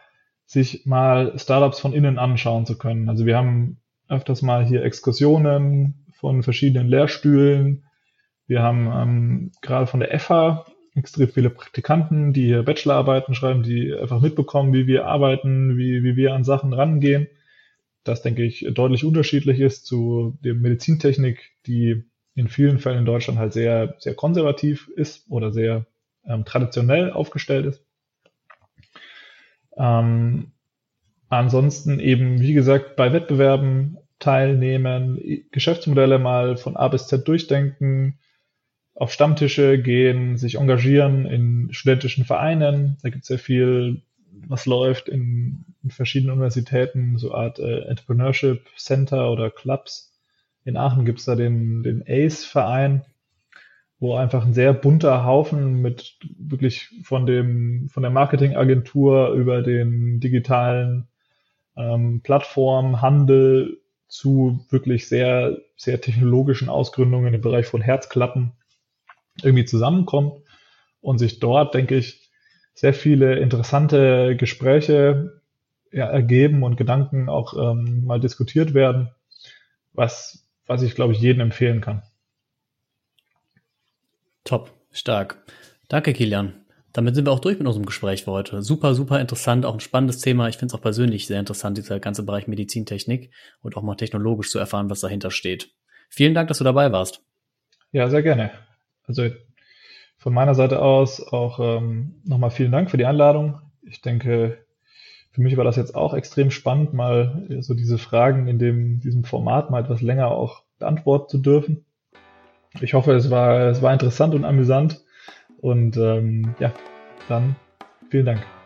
sich 0.46 0.86
mal 0.86 1.36
Startups 1.38 1.80
von 1.80 1.92
innen 1.92 2.18
anschauen 2.18 2.66
zu 2.66 2.78
können. 2.78 3.08
Also 3.08 3.26
wir 3.26 3.36
haben 3.36 3.80
öfters 4.08 4.42
mal 4.42 4.64
hier 4.64 4.84
Exkursionen 4.84 6.06
von 6.12 6.44
verschiedenen 6.44 6.86
Lehrstühlen. 6.86 7.84
Wir 8.46 8.62
haben 8.62 8.90
ähm, 8.94 9.52
gerade 9.62 9.88
von 9.88 10.00
der 10.00 10.18
FH 10.20 10.66
extrem 10.94 11.28
viele 11.28 11.50
Praktikanten, 11.50 12.32
die 12.32 12.46
hier 12.46 12.62
Bachelorarbeiten 12.62 13.34
schreiben, 13.34 13.64
die 13.64 13.92
einfach 13.92 14.20
mitbekommen, 14.20 14.72
wie 14.72 14.86
wir 14.86 15.06
arbeiten, 15.06 15.76
wie, 15.76 16.04
wie 16.04 16.14
wir 16.14 16.32
an 16.34 16.44
Sachen 16.44 16.72
rangehen. 16.72 17.26
Das, 18.04 18.22
denke 18.22 18.44
ich, 18.44 18.66
deutlich 18.72 19.04
unterschiedlich 19.04 19.60
ist 19.60 19.86
zu 19.86 20.38
der 20.42 20.54
Medizintechnik, 20.54 21.52
die 21.66 22.04
in 22.34 22.48
vielen 22.48 22.78
Fällen 22.78 23.00
in 23.00 23.04
Deutschland 23.04 23.38
halt 23.38 23.52
sehr, 23.52 23.96
sehr 23.98 24.14
konservativ 24.14 24.88
ist 24.88 25.30
oder 25.30 25.52
sehr 25.52 25.86
ähm, 26.24 26.44
traditionell 26.44 27.10
aufgestellt 27.10 27.66
ist. 27.66 27.84
Ähm, 29.76 30.52
ansonsten 31.28 32.00
eben, 32.00 32.40
wie 32.40 32.54
gesagt, 32.54 32.96
bei 32.96 33.12
Wettbewerben 33.12 33.98
teilnehmen, 34.18 35.20
Geschäftsmodelle 35.50 36.18
mal 36.18 36.56
von 36.56 36.76
A 36.76 36.88
bis 36.88 37.06
Z 37.06 37.26
durchdenken, 37.26 38.18
auf 38.94 39.12
Stammtische 39.12 39.80
gehen, 39.80 40.36
sich 40.36 40.56
engagieren 40.56 41.24
in 41.24 41.72
studentischen 41.72 42.26
Vereinen. 42.26 42.98
Da 43.02 43.08
gibt 43.08 43.22
es 43.22 43.28
sehr 43.28 43.38
viel, 43.38 44.02
was 44.46 44.66
läuft 44.66 45.08
in, 45.08 45.64
in 45.82 45.90
verschiedenen 45.90 46.34
Universitäten, 46.34 47.18
so 47.18 47.34
Art 47.34 47.58
äh, 47.58 47.80
Entrepreneurship 47.82 48.66
Center 48.76 49.30
oder 49.30 49.50
Clubs. 49.50 50.12
In 50.64 50.76
Aachen 50.76 51.04
gibt 51.04 51.20
es 51.20 51.24
da 51.24 51.34
den, 51.34 51.82
den 51.82 52.02
ACE-Verein, 52.06 53.04
wo 53.98 54.14
einfach 54.14 54.44
ein 54.44 54.54
sehr 54.54 54.72
bunter 54.72 55.24
Haufen 55.24 55.82
mit 55.82 56.18
wirklich 56.38 56.88
von 57.02 57.26
dem 57.26 57.88
von 57.88 58.02
der 58.02 58.10
Marketingagentur 58.10 59.30
über 59.30 59.62
den 59.62 60.20
digitalen 60.20 61.08
ähm, 61.76 62.20
Plattformen, 62.22 63.00
zu 64.08 64.66
wirklich 64.70 65.08
sehr 65.08 65.58
sehr 65.76 66.00
technologischen 66.00 66.68
Ausgründungen 66.68 67.32
im 67.32 67.40
Bereich 67.40 67.66
von 67.66 67.80
Herzklappen 67.80 68.52
irgendwie 69.42 69.64
zusammenkommt 69.64 70.42
und 71.00 71.18
sich 71.18 71.38
dort, 71.38 71.74
denke 71.74 71.96
ich, 71.96 72.29
sehr 72.74 72.94
viele 72.94 73.38
interessante 73.38 74.36
Gespräche 74.36 75.40
ja, 75.92 76.06
ergeben 76.06 76.62
und 76.62 76.76
Gedanken 76.76 77.28
auch 77.28 77.54
ähm, 77.54 78.04
mal 78.04 78.20
diskutiert 78.20 78.74
werden, 78.74 79.10
was 79.92 80.46
was 80.66 80.82
ich 80.82 80.94
glaube 80.94 81.12
ich 81.12 81.20
jedem 81.20 81.40
empfehlen 81.40 81.80
kann. 81.80 82.02
Top, 84.44 84.72
stark. 84.92 85.42
Danke, 85.88 86.12
Kilian. 86.12 86.54
Damit 86.92 87.14
sind 87.14 87.26
wir 87.26 87.32
auch 87.32 87.40
durch 87.40 87.58
mit 87.58 87.66
unserem 87.66 87.86
Gespräch 87.86 88.24
für 88.24 88.32
heute. 88.32 88.62
Super, 88.62 88.94
super 88.94 89.20
interessant, 89.20 89.64
auch 89.64 89.74
ein 89.74 89.80
spannendes 89.80 90.20
Thema. 90.20 90.48
Ich 90.48 90.56
finde 90.56 90.72
es 90.72 90.78
auch 90.78 90.82
persönlich 90.82 91.26
sehr 91.26 91.38
interessant, 91.38 91.78
dieser 91.78 92.00
ganze 92.00 92.24
Bereich 92.24 92.48
Medizintechnik 92.48 93.32
und 93.62 93.76
auch 93.76 93.82
mal 93.82 93.94
technologisch 93.94 94.50
zu 94.50 94.58
erfahren, 94.58 94.90
was 94.90 95.00
dahinter 95.00 95.30
steht. 95.30 95.70
Vielen 96.08 96.34
Dank, 96.34 96.48
dass 96.48 96.58
du 96.58 96.64
dabei 96.64 96.90
warst. 96.90 97.22
Ja, 97.92 98.08
sehr 98.08 98.22
gerne. 98.22 98.50
Also 99.04 99.28
von 100.20 100.34
meiner 100.34 100.54
Seite 100.54 100.82
aus 100.82 101.26
auch 101.32 101.58
ähm, 101.60 102.20
nochmal 102.24 102.50
vielen 102.50 102.70
Dank 102.70 102.90
für 102.90 102.98
die 102.98 103.06
Einladung. 103.06 103.58
Ich 103.82 104.02
denke, 104.02 104.58
für 105.32 105.40
mich 105.40 105.56
war 105.56 105.64
das 105.64 105.76
jetzt 105.76 105.94
auch 105.94 106.12
extrem 106.12 106.50
spannend, 106.50 106.92
mal 106.92 107.46
so 107.60 107.72
diese 107.72 107.96
Fragen 107.96 108.46
in 108.46 108.58
dem, 108.58 109.00
diesem 109.00 109.24
Format 109.24 109.70
mal 109.70 109.82
etwas 109.82 110.02
länger 110.02 110.28
auch 110.28 110.62
beantworten 110.78 111.28
zu 111.30 111.38
dürfen. 111.38 111.84
Ich 112.80 112.92
hoffe, 112.92 113.12
es 113.12 113.30
war, 113.30 113.70
es 113.70 113.80
war 113.80 113.92
interessant 113.94 114.34
und 114.34 114.44
amüsant. 114.44 115.02
Und 115.58 115.96
ähm, 115.96 116.54
ja, 116.58 116.72
dann 117.28 117.56
vielen 118.10 118.26
Dank. 118.26 118.59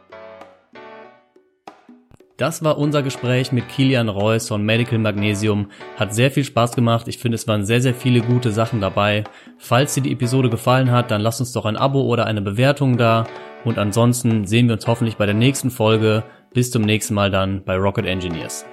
Das 2.37 2.64
war 2.64 2.78
unser 2.78 3.05
Gespräch 3.05 3.53
mit 3.53 3.68
Kilian 3.68 4.09
Reuss 4.09 4.49
von 4.49 4.64
Medical 4.64 4.99
Magnesium. 4.99 5.70
Hat 5.97 6.12
sehr 6.12 6.32
viel 6.32 6.43
Spaß 6.43 6.74
gemacht. 6.74 7.07
Ich 7.07 7.18
finde, 7.18 7.37
es 7.37 7.47
waren 7.47 7.64
sehr, 7.64 7.80
sehr 7.80 7.95
viele 7.95 8.22
gute 8.22 8.51
Sachen 8.51 8.80
dabei. 8.80 9.22
Falls 9.57 9.95
dir 9.95 10.03
die 10.03 10.11
Episode 10.11 10.51
gefallen 10.51 10.91
hat, 10.91 11.12
dann 11.12 11.20
lass 11.20 11.39
uns 11.39 11.53
doch 11.53 11.64
ein 11.64 11.76
Abo 11.76 12.03
oder 12.03 12.26
eine 12.26 12.43
Bewertung 12.43 12.97
da. 12.97 13.28
Und 13.64 13.78
ansonsten 13.78 14.47
sehen 14.47 14.66
wir 14.66 14.74
uns 14.74 14.89
hoffentlich 14.89 15.16
bei 15.16 15.26
der 15.26 15.35
nächsten 15.37 15.70
Folge. 15.70 16.24
Bis 16.53 16.72
zum 16.72 16.82
nächsten 16.82 17.14
Mal 17.14 17.30
dann 17.30 17.62
bei 17.64 17.76
Rocket 17.76 18.07
Engineers. 18.07 18.66